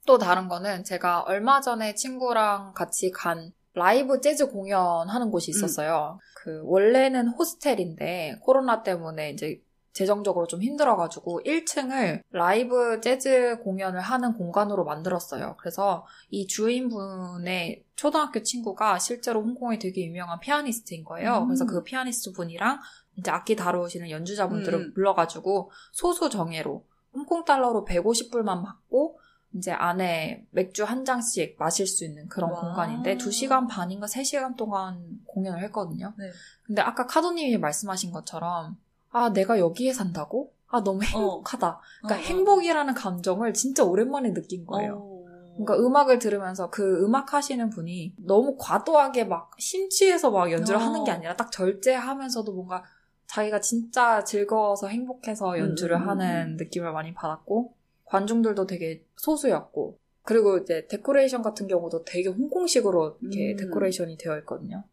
또 0.05 0.17
다른 0.17 0.47
거는 0.47 0.83
제가 0.83 1.21
얼마 1.21 1.61
전에 1.61 1.93
친구랑 1.93 2.73
같이 2.73 3.11
간 3.11 3.53
라이브 3.73 4.21
재즈 4.21 4.47
공연하는 4.47 5.29
곳이 5.31 5.51
있었어요. 5.51 6.19
그 6.35 6.61
원래는 6.65 7.27
호스텔인데 7.29 8.39
코로나 8.41 8.83
때문에 8.83 9.31
이제 9.31 9.61
재정적으로 9.93 10.47
좀 10.47 10.61
힘들어가지고 10.61 11.41
1층을 11.43 12.23
라이브 12.31 12.99
재즈 12.99 13.59
공연을 13.63 14.01
하는 14.01 14.33
공간으로 14.33 14.83
만들었어요. 14.83 15.55
그래서 15.59 16.05
이 16.29 16.47
주인분의 16.47 17.83
초등학교 17.95 18.41
친구가 18.41 18.99
실제로 18.99 19.41
홍콩에 19.41 19.77
되게 19.77 20.03
유명한 20.05 20.39
피아니스트인 20.39 21.03
거예요. 21.03 21.43
음. 21.43 21.47
그래서 21.47 21.65
그 21.65 21.83
피아니스트 21.83 22.33
분이랑 22.33 22.79
이제 23.17 23.29
악기 23.29 23.55
다루시는 23.55 24.09
연주자분들을 24.09 24.79
음. 24.79 24.93
불러가지고 24.93 25.71
소수 25.91 26.29
정예로 26.29 26.83
홍콩 27.13 27.45
달러로 27.45 27.85
150불만 27.85 28.63
받고 28.63 29.19
이제 29.55 29.71
안에 29.71 30.47
맥주 30.49 30.83
한 30.83 31.05
잔씩 31.05 31.57
마실 31.59 31.85
수 31.85 32.03
있는 32.03 32.27
그런 32.27 32.51
와. 32.51 32.61
공간인데 32.61 33.17
2시간 33.17 33.69
반인가 33.69 34.07
3시간 34.07 34.57
동안 34.57 35.19
공연을 35.27 35.61
했거든요. 35.65 36.13
네. 36.17 36.31
근데 36.63 36.81
아까 36.81 37.05
카도님이 37.05 37.59
말씀하신 37.59 38.11
것처럼 38.11 38.77
아 39.13 39.31
내가 39.31 39.59
여기에 39.59 39.93
산다고? 39.93 40.51
아 40.67 40.83
너무 40.83 40.99
어. 40.99 41.05
행복하다. 41.05 41.79
그러니까 42.01 42.15
어, 42.15 42.17
어. 42.17 42.21
행복이라는 42.21 42.93
감정을 42.95 43.53
진짜 43.53 43.83
오랜만에 43.83 44.33
느낀 44.33 44.65
거예요. 44.65 44.95
어. 44.97 45.13
그러니까 45.55 45.77
음악을 45.77 46.17
들으면서 46.17 46.71
그 46.71 47.03
음악 47.05 47.33
하시는 47.33 47.69
분이 47.69 48.15
너무 48.17 48.57
과도하게 48.59 49.25
막 49.25 49.51
심취해서 49.59 50.31
막 50.31 50.51
연주를 50.51 50.79
어. 50.79 50.83
하는 50.83 51.03
게 51.03 51.11
아니라 51.11 51.35
딱 51.35 51.51
절제하면서도 51.51 52.51
뭔가 52.51 52.83
자기가 53.27 53.61
진짜 53.61 54.23
즐거워서 54.23 54.87
행복해서 54.87 55.59
연주를 55.59 55.97
음, 55.97 56.01
음, 56.01 56.09
하는 56.09 56.47
음. 56.53 56.57
느낌을 56.57 56.91
많이 56.91 57.13
받았고 57.13 57.73
관중들도 58.05 58.65
되게 58.65 59.05
소수였고 59.17 59.99
그리고 60.23 60.57
이제 60.57 60.87
데코레이션 60.87 61.43
같은 61.43 61.67
경우도 61.67 62.03
되게 62.05 62.29
홍콩식으로 62.29 63.17
이렇게 63.21 63.51
음. 63.51 63.57
데코레이션이 63.57 64.17
되어 64.17 64.37
있거든요. 64.39 64.83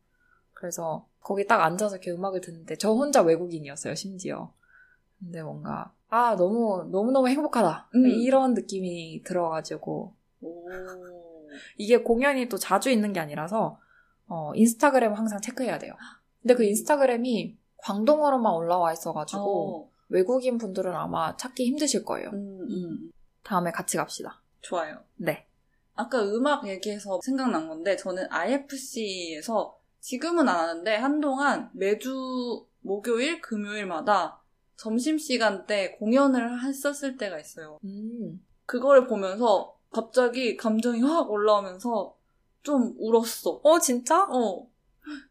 그래서 0.52 1.06
거기 1.20 1.46
딱 1.46 1.62
앉아서 1.62 1.96
이렇게 1.96 2.10
음악을 2.10 2.40
듣는데 2.40 2.76
저 2.76 2.90
혼자 2.92 3.22
외국인이었어요, 3.22 3.94
심지어. 3.94 4.52
근데 5.18 5.42
뭔가 5.42 5.92
아 6.08 6.34
너무 6.36 6.88
너무 6.90 7.12
너무 7.12 7.28
행복하다 7.28 7.90
음. 7.94 8.06
이런 8.06 8.54
느낌이 8.54 9.22
들어가지고 9.24 10.14
오. 10.40 10.68
이게 11.76 11.98
공연이 11.98 12.48
또 12.48 12.56
자주 12.56 12.90
있는 12.90 13.12
게 13.12 13.20
아니라서 13.20 13.78
어, 14.26 14.52
인스타그램 14.54 15.12
항상 15.12 15.40
체크해야 15.40 15.78
돼요. 15.78 15.94
근데 16.40 16.54
그 16.54 16.64
인스타그램이 16.64 17.58
광동어로만 17.78 18.52
올라와 18.54 18.92
있어가지고 18.92 19.86
어. 19.86 19.90
외국인 20.08 20.58
분들은 20.58 20.94
아마 20.94 21.36
찾기 21.36 21.66
힘드실 21.66 22.04
거예요. 22.04 22.30
음, 22.30 22.60
음. 22.68 23.12
다음에 23.42 23.70
같이 23.70 23.96
갑시다. 23.96 24.42
좋아요. 24.60 25.02
네. 25.16 25.46
아까 25.94 26.22
음악 26.22 26.66
얘기해서 26.66 27.20
생각난 27.22 27.68
건데 27.68 27.96
저는 27.96 28.26
IFC에서 28.30 29.79
지금은 30.00 30.48
안 30.48 30.68
하는데 30.68 30.96
한동안 30.96 31.70
매주 31.72 32.66
목요일, 32.80 33.40
금요일마다 33.40 34.40
점심시간 34.76 35.66
때 35.66 35.92
공연을 35.98 36.64
했었을 36.64 37.16
때가 37.18 37.38
있어요. 37.38 37.78
음. 37.84 38.42
그거를 38.66 39.06
보면서 39.06 39.76
갑자기 39.90 40.56
감정이 40.56 41.02
확 41.02 41.30
올라오면서 41.30 42.16
좀 42.62 42.94
울었어. 42.98 43.60
어 43.62 43.78
진짜? 43.78 44.24
어. 44.24 44.66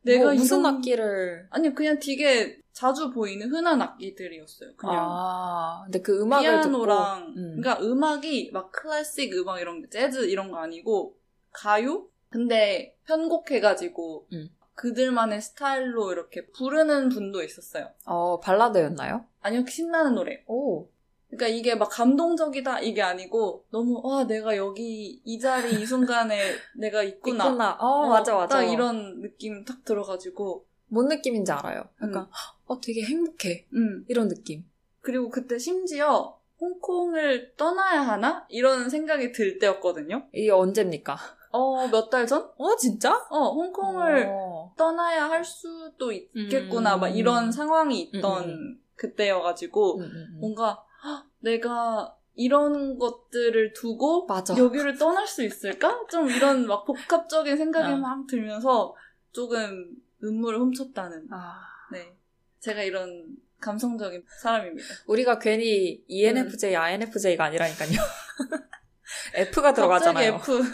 내가 0.01 0.25
뭐, 0.25 0.33
무슨 0.33 0.59
이런- 0.59 0.75
악기를? 0.75 1.47
아니 1.49 1.73
그냥 1.73 1.97
되게 1.99 2.59
자주 2.73 3.11
보이는 3.11 3.49
흔한 3.49 3.81
악기들이었어요. 3.81 4.75
그냥 4.75 4.95
아, 4.99 5.81
근데 5.85 6.01
그 6.01 6.21
음악을 6.21 6.43
피아노랑 6.49 7.19
듣고, 7.27 7.39
음. 7.39 7.57
그러니까 7.61 7.83
음악이 7.85 8.51
막 8.51 8.71
클래식 8.71 9.33
음악 9.35 9.59
이런 9.59 9.81
게 9.81 9.89
재즈 9.89 10.25
이런 10.27 10.51
거 10.51 10.57
아니고 10.57 11.15
가요? 11.51 12.07
근데 12.29 12.95
편곡해가지고 13.05 14.27
음. 14.33 14.49
그들만의 14.79 15.41
스타일로 15.41 16.13
이렇게 16.13 16.45
부르는 16.47 17.09
분도 17.09 17.43
있었어요. 17.43 17.89
어 18.05 18.39
발라드였나요? 18.39 19.25
아니요 19.41 19.65
신나는 19.67 20.15
노래. 20.15 20.41
오. 20.47 20.87
그러니까 21.27 21.47
이게 21.47 21.75
막 21.75 21.89
감동적이다 21.89 22.79
이게 22.79 23.01
아니고 23.01 23.65
너무 23.71 24.01
와 24.01 24.23
내가 24.25 24.55
여기 24.55 25.21
이 25.25 25.39
자리 25.39 25.81
이 25.81 25.85
순간에 25.85 26.39
내가 26.79 27.03
있구나. 27.03 27.47
있구나. 27.47 27.77
어, 27.81 27.85
어, 27.87 28.09
맞아 28.09 28.33
맞아. 28.33 28.59
딱 28.59 28.63
이런 28.63 29.21
느낌 29.21 29.65
딱 29.65 29.83
들어가지고 29.83 30.65
뭔 30.87 31.09
느낌인지 31.09 31.51
알아요. 31.51 31.83
약간 32.01 32.23
음. 32.23 32.27
어 32.65 32.79
되게 32.79 33.03
행복해 33.03 33.67
음 33.73 34.05
이런 34.07 34.29
느낌. 34.29 34.63
그리고 35.01 35.29
그때 35.29 35.59
심지어 35.59 36.39
홍콩을 36.61 37.55
떠나야 37.57 38.01
하나 38.01 38.45
이런 38.47 38.89
생각이 38.89 39.33
들 39.33 39.59
때였거든요. 39.59 40.29
이게 40.31 40.51
언제입니까? 40.51 41.17
어 41.51 41.87
몇 41.87 42.09
달 42.09 42.27
전? 42.27 42.49
어 42.57 42.75
진짜? 42.75 43.13
어 43.29 43.51
홍콩을 43.53 44.27
어. 44.29 44.73
떠나야 44.77 45.29
할 45.29 45.43
수도 45.43 46.11
있겠구나 46.11 46.95
음. 46.95 46.99
막 47.01 47.07
이런 47.09 47.51
상황이 47.51 48.01
있던 48.01 48.49
음, 48.49 48.81
그때여가지고 48.95 49.97
음, 49.99 50.03
음, 50.03 50.11
음. 50.33 50.37
뭔가 50.39 50.83
헉, 51.03 51.25
내가 51.39 52.15
이런 52.35 52.97
것들을 52.97 53.73
두고 53.73 54.25
맞아. 54.25 54.55
여기를 54.57 54.97
떠날 54.97 55.27
수 55.27 55.43
있을까? 55.43 56.05
좀 56.09 56.29
이런 56.29 56.65
막 56.67 56.85
복합적인 56.85 57.57
생각이 57.57 57.91
어. 57.93 57.97
막 57.97 58.27
들면서 58.27 58.95
조금 59.31 59.89
눈물을 60.21 60.59
훔쳤다는 60.59 61.27
아, 61.31 61.59
네 61.91 62.15
제가 62.59 62.83
이런 62.83 63.25
감성적인 63.59 64.23
사람입니다. 64.41 64.87
우리가 65.07 65.39
괜히 65.39 66.03
E 66.07 66.23
ENFJ, 66.23 66.75
INFJ가 66.75 67.43
아니라니까요. 67.45 67.89
F가 69.35 69.73
들어가잖아요. 69.73 70.37
갑자기 70.37 70.59
F. 70.59 70.71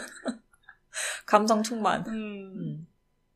감성 1.26 1.62
충만. 1.62 2.06
음. 2.06 2.12
음. 2.56 2.86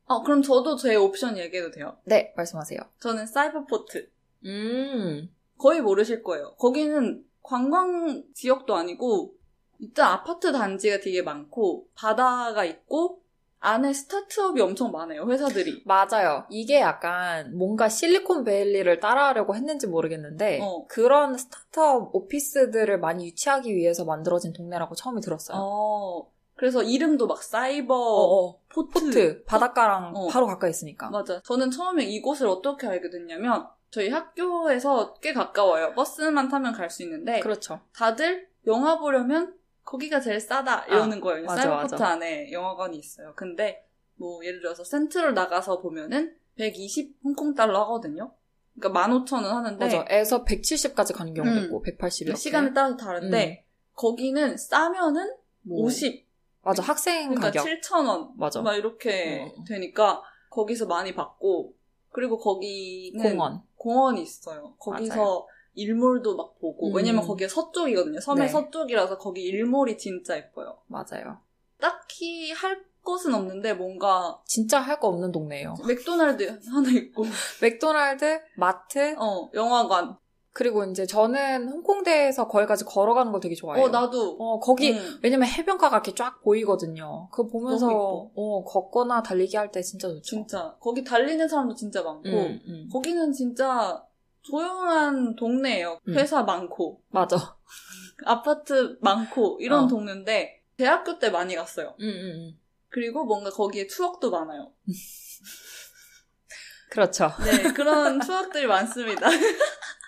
어 0.05 0.23
그럼 0.23 0.41
저도 0.41 0.75
제 0.75 0.95
옵션 0.95 1.37
얘기해도 1.37 1.71
돼요. 1.71 1.97
네, 2.05 2.33
말씀하세요. 2.35 2.79
저는 2.99 3.27
사이버포트. 3.27 4.09
음. 4.45 5.29
거의 5.57 5.81
모르실 5.81 6.23
거예요. 6.23 6.55
거기는 6.55 7.23
관광 7.43 8.23
지역도 8.33 8.75
아니고 8.75 9.35
일단 9.79 10.11
아파트 10.11 10.51
단지가 10.51 10.99
되게 10.99 11.21
많고 11.21 11.87
바다가 11.95 12.65
있고 12.65 13.21
안에 13.59 13.93
스타트업이 13.93 14.59
엄청 14.59 14.91
많아요. 14.91 15.29
회사들이. 15.29 15.83
맞아요. 15.85 16.45
이게 16.49 16.81
약간 16.81 17.55
뭔가 17.55 17.89
실리콘밸리를 17.89 18.99
따라하려고 18.99 19.55
했는지 19.55 19.85
모르겠는데 19.85 20.59
어. 20.63 20.87
그런 20.87 21.37
스타트업 21.37 22.15
오피스들을 22.15 22.99
많이 22.99 23.27
유치하기 23.27 23.75
위해서 23.75 24.03
만들어진 24.03 24.51
동네라고 24.51 24.95
처음에 24.95 25.21
들었어요. 25.21 25.57
어. 25.61 26.30
그래서 26.61 26.83
이름도 26.83 27.25
막 27.25 27.41
사이버 27.41 27.95
어, 27.95 28.45
어. 28.49 28.59
port. 28.69 28.91
Port 28.93 29.43
바닷가랑 29.45 30.13
어. 30.15 30.27
바로 30.27 30.45
가까이 30.45 30.69
있으니까. 30.69 31.09
맞아. 31.09 31.41
저는 31.41 31.71
처음에 31.71 32.03
이곳을 32.03 32.45
어떻게 32.47 32.85
알게 32.85 33.09
됐냐면 33.09 33.67
저희 33.89 34.09
학교에서 34.09 35.15
꽤 35.15 35.33
가까워요. 35.33 35.93
버스만 35.95 36.49
타면 36.49 36.73
갈 36.73 36.91
수 36.91 37.01
있는데 37.01 37.39
그렇죠. 37.39 37.79
다들 37.95 38.47
영화 38.67 38.99
보려면 38.99 39.55
거기가 39.83 40.19
제일 40.19 40.39
싸다 40.39 40.85
이러는 40.85 41.19
거예요. 41.19 41.47
맞아, 41.47 41.63
사이버포트 41.63 41.93
맞아. 41.95 42.07
안에 42.09 42.51
영화관이 42.51 42.95
있어요. 42.95 43.33
근데 43.35 43.83
뭐 44.13 44.45
예를 44.45 44.59
들어서 44.61 44.83
센트럴 44.83 45.33
나가서 45.33 45.81
보면은 45.81 46.35
120 46.59 47.21
홍콩 47.23 47.55
달러 47.55 47.79
하거든요. 47.85 48.35
그러니까 48.79 49.07
15,000원 49.07 49.45
하는데 49.45 49.83
맞아. 49.83 50.05
에서 50.09 50.45
170까지 50.45 51.15
가는 51.15 51.33
경우도 51.33 51.57
음. 51.59 51.65
있고 51.65 51.81
180 51.81 52.27
이렇게. 52.27 52.39
시간에 52.39 52.71
따라서 52.71 52.97
다른데 52.97 53.65
거기는 53.95 54.57
싸면은 54.57 55.33
뭐, 55.63 55.85
50 55.85 56.29
맞아. 56.63 56.83
학생 56.83 57.29
그러니까 57.33 57.47
가격. 57.51 57.65
7,000원 57.65 58.31
맞아. 58.35 58.61
막 58.61 58.75
이렇게 58.75 59.41
어. 59.57 59.63
되니까 59.67 60.21
거기서 60.49 60.85
많이 60.85 61.13
받고 61.15 61.73
그리고 62.11 62.37
거기는 62.37 63.21
공원. 63.21 63.61
공원이 63.77 64.21
있어요. 64.21 64.73
거기서 64.79 65.15
맞아요. 65.15 65.47
일몰도 65.73 66.35
막 66.35 66.59
보고 66.59 66.89
음. 66.89 66.95
왜냐면 66.95 67.25
거기가 67.25 67.49
서쪽이거든요. 67.49 68.19
섬의 68.19 68.43
네. 68.47 68.47
서쪽이라서 68.51 69.17
거기 69.17 69.43
일몰이 69.43 69.97
진짜 69.97 70.35
예뻐요. 70.37 70.77
맞아요. 70.87 71.39
딱히 71.79 72.51
할 72.51 72.83
것은 73.03 73.33
없는데 73.33 73.73
뭔가 73.73 74.39
진짜 74.45 74.79
할 74.79 74.99
거 74.99 75.07
없는 75.07 75.31
동네예요. 75.31 75.73
맥도날드 75.87 76.59
하나 76.69 76.89
있고 76.91 77.23
맥도날드, 77.61 78.39
마트, 78.55 79.15
어 79.17 79.49
영화관 79.55 80.15
그리고 80.53 80.83
이제 80.83 81.05
저는 81.05 81.69
홍콩대에서 81.69 82.47
거기까지 82.47 82.83
걸어가는 82.83 83.31
걸 83.31 83.39
되게 83.39 83.55
좋아해요. 83.55 83.85
어 83.85 83.89
나도 83.89 84.35
어, 84.37 84.59
거기 84.59 84.91
음. 84.91 85.19
왜냐면 85.23 85.47
해변가가 85.47 85.95
이렇게 85.97 86.13
쫙 86.13 86.41
보이거든요. 86.43 87.29
그거 87.31 87.47
보면서 87.49 87.87
어, 88.35 88.63
걷거나 88.65 89.23
달리기 89.23 89.55
할 89.55 89.71
때 89.71 89.81
진짜 89.81 90.09
좋죠. 90.09 90.21
진짜 90.21 90.75
거기 90.81 91.03
달리는 91.03 91.47
사람도 91.47 91.73
진짜 91.75 92.03
많고 92.03 92.29
음, 92.29 92.59
음. 92.67 92.89
거기는 92.91 93.31
진짜 93.31 94.03
조용한 94.41 95.35
동네예요. 95.37 95.99
음. 96.07 96.13
회사 96.15 96.43
많고 96.43 97.01
맞아. 97.09 97.37
아파트 98.25 98.97
많고 98.99 99.57
이런 99.61 99.85
어. 99.85 99.87
동네인데 99.87 100.63
대학교 100.75 101.17
때 101.17 101.29
많이 101.29 101.55
갔어요. 101.55 101.95
음, 102.01 102.05
음, 102.05 102.09
음. 102.09 102.59
그리고 102.89 103.23
뭔가 103.23 103.49
거기에 103.51 103.87
추억도 103.87 104.29
많아요. 104.31 104.73
그렇죠. 106.91 107.31
네, 107.45 107.71
그런 107.71 108.19
추억들이 108.19 108.67
많습니다. 108.67 109.29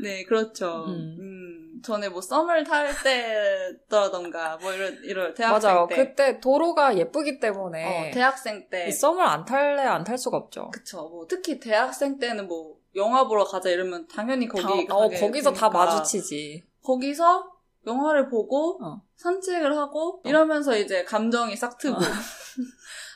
네, 0.00 0.24
그렇죠. 0.24 0.84
음. 0.88 1.16
음, 1.20 1.82
전에 1.84 2.08
뭐 2.08 2.20
썸을 2.20 2.64
탈 2.64 2.90
때라던가 3.88 4.56
뭐 4.60 4.72
이런 4.72 4.98
이런 5.04 5.34
대학생 5.34 5.70
맞아요. 5.74 5.86
때, 5.88 5.96
그때 5.96 6.40
도로가 6.40 6.96
예쁘기 6.96 7.38
때문에 7.40 8.08
어, 8.08 8.12
대학생 8.12 8.68
때, 8.68 8.86
이 8.88 8.92
썸을 8.92 9.22
안 9.22 9.44
탈래 9.44 9.82
안 9.82 10.02
탈 10.04 10.18
수가 10.18 10.36
없죠. 10.36 10.70
그쵸. 10.72 11.08
뭐 11.08 11.26
특히 11.28 11.60
대학생 11.60 12.18
때는 12.18 12.48
뭐 12.48 12.76
영화 12.96 13.26
보러 13.28 13.44
가자 13.44 13.68
이러면 13.70 14.06
당연히 14.08 14.48
거기 14.48 14.86
다, 14.86 14.94
어, 14.96 15.08
거기서 15.08 15.52
다 15.52 15.68
되니까 15.70 15.84
마주치지. 15.86 16.64
거기서 16.82 17.46
영화를 17.86 18.28
보고 18.28 18.78
어. 18.84 19.02
산책을 19.16 19.76
하고 19.76 20.20
이러면서 20.24 20.76
이제 20.76 21.04
감정이 21.04 21.54
싹 21.56 21.78
트고. 21.78 21.96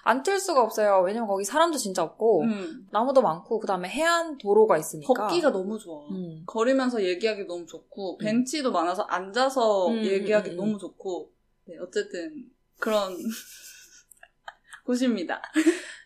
어. 0.06 0.10
안뛸 0.10 0.38
수가 0.38 0.62
없어요. 0.62 1.02
왜냐면 1.04 1.26
거기 1.28 1.44
사람도 1.44 1.78
진짜 1.78 2.02
없고 2.02 2.42
음. 2.42 2.86
나무도 2.90 3.22
많고 3.22 3.58
그다음에 3.58 3.88
해안 3.88 4.38
도로가 4.38 4.78
있으니까 4.78 5.12
걷기가 5.12 5.50
너무 5.50 5.78
좋아. 5.78 6.06
음. 6.10 6.42
걸으면서 6.46 7.02
얘기하기 7.02 7.44
너무 7.44 7.66
좋고 7.66 8.18
벤치도 8.18 8.70
많아서 8.72 9.02
앉아서 9.02 9.88
음, 9.88 10.04
얘기하기 10.04 10.50
음, 10.50 10.52
음. 10.52 10.56
너무 10.56 10.78
좋고 10.78 11.32
네, 11.66 11.76
어쨌든 11.78 12.50
그런 12.78 13.16
곳입니다. 14.84 15.42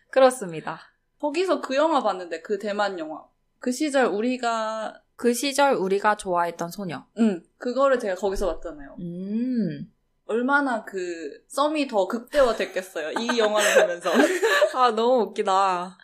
그렇습니다. 0.09 0.79
거기서 1.19 1.61
그 1.61 1.75
영화 1.75 2.01
봤는데 2.01 2.41
그 2.41 2.57
대만 2.57 2.97
영화 2.97 3.23
그 3.59 3.71
시절 3.71 4.07
우리가 4.07 5.01
그 5.15 5.33
시절 5.33 5.75
우리가 5.75 6.17
좋아했던 6.17 6.69
소녀. 6.71 7.05
음 7.19 7.43
그거를 7.57 7.99
제가 7.99 8.15
거기서 8.15 8.47
봤잖아요. 8.55 8.95
음. 8.99 9.91
얼마나 10.31 10.83
그 10.85 11.43
썸이 11.47 11.87
더 11.87 12.07
극대화 12.07 12.55
됐겠어요. 12.55 13.11
이 13.19 13.37
영화를 13.37 13.81
보면서 13.81 14.11
아 14.75 14.91
너무 14.91 15.23
웃기다. 15.23 15.97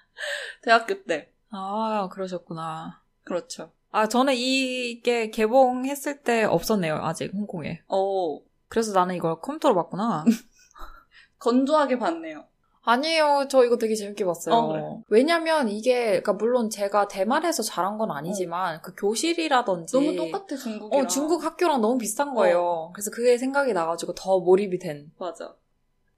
대학교 0.62 1.04
때 1.04 1.32
아 1.52 2.10
그러셨구나. 2.12 3.02
그렇죠. 3.24 3.72
아 3.92 4.08
저는 4.08 4.34
이게 4.36 5.30
개봉했을 5.32 6.24
때 6.24 6.44
없었네요. 6.44 6.96
아직 6.96 7.34
홍콩에. 7.34 7.82
어 7.88 8.40
그래서 8.68 8.94
나는 8.94 9.16
이걸 9.16 9.40
컴퓨터로 9.42 9.76
봤구나. 9.76 10.26
건조하게 11.40 12.00
봤네요. 12.00 12.46
아니에요. 12.88 13.48
저 13.50 13.66
이거 13.66 13.78
되게 13.78 13.96
재밌게 13.96 14.24
봤어요. 14.24 14.56
어, 14.56 14.68
그래. 14.68 14.84
왜냐면 15.10 15.68
이게, 15.68 16.06
그러니까 16.22 16.34
물론 16.34 16.70
제가 16.70 17.10
대만에서 17.10 17.62
자란 17.62 17.98
건 17.98 18.12
아니지만, 18.12 18.82
그 18.82 18.96
교실이라든지. 18.96 19.94
너무 19.94 20.16
똑같아 20.16 20.56
중국이랑. 20.56 21.04
어, 21.06 21.08
중국 21.08 21.44
학교랑 21.44 21.82
너무 21.82 21.98
비슷한 21.98 22.34
거예요. 22.34 22.92
그래서 22.94 23.12
그게 23.12 23.38
생각이 23.38 23.74
나가지고 23.74 24.14
더 24.14 24.40
몰입이 24.40 24.80
된. 24.80 25.12
맞아. 25.20 25.54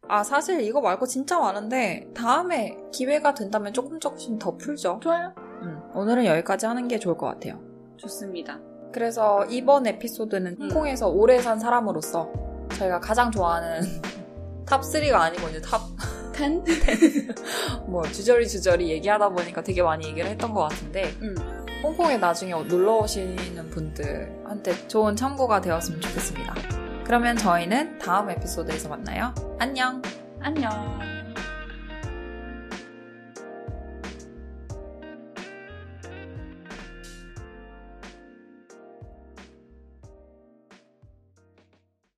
아, 0.07 0.23
사실 0.23 0.61
이거 0.61 0.79
말고 0.79 1.07
진짜 1.07 1.39
많은데, 1.39 2.07
다음에 2.13 2.77
기회가 2.91 3.33
된다면 3.33 3.73
조금 3.73 3.99
조금씩 3.99 4.37
더 4.37 4.55
풀죠. 4.55 4.99
좋아요. 5.01 5.33
음, 5.63 5.81
오늘은 5.95 6.25
여기까지 6.25 6.67
하는 6.67 6.87
게 6.87 6.99
좋을 6.99 7.17
것 7.17 7.25
같아요. 7.25 7.59
좋습니다. 7.97 8.59
그래서 8.91 9.43
이번 9.45 9.87
에피소드는 9.87 10.57
음. 10.59 10.61
홍콩에서 10.61 11.09
오래 11.09 11.39
산 11.39 11.59
사람으로서 11.59 12.31
저희가 12.77 12.99
가장 12.99 13.31
좋아하는 13.31 13.81
top 14.69 14.81
3가 14.81 15.13
아니고 15.15 15.49
이제 15.49 15.61
top 15.61 15.81
ten? 16.33 16.63
뭐 17.87 18.03
주저리 18.03 18.47
주저리 18.47 18.89
얘기하다 18.89 19.29
보니까 19.29 19.61
되게 19.61 19.81
많이 19.81 20.07
얘기를 20.07 20.29
했던 20.29 20.53
것 20.53 20.61
같은데 20.69 21.13
음. 21.21 21.35
홍콩에 21.83 22.17
나중에 22.17 22.51
놀러 22.51 22.97
오시는 22.97 23.69
분들한테 23.69 24.87
좋은 24.87 25.15
참고가 25.15 25.59
되었으면 25.61 25.99
좋겠습니다. 26.01 26.55
그러면 27.03 27.35
저희는 27.37 27.97
다음 27.99 28.29
에피소드에서 28.29 28.89
만나요. 28.89 29.33
안녕! 29.59 30.01
안녕. 30.41 31.18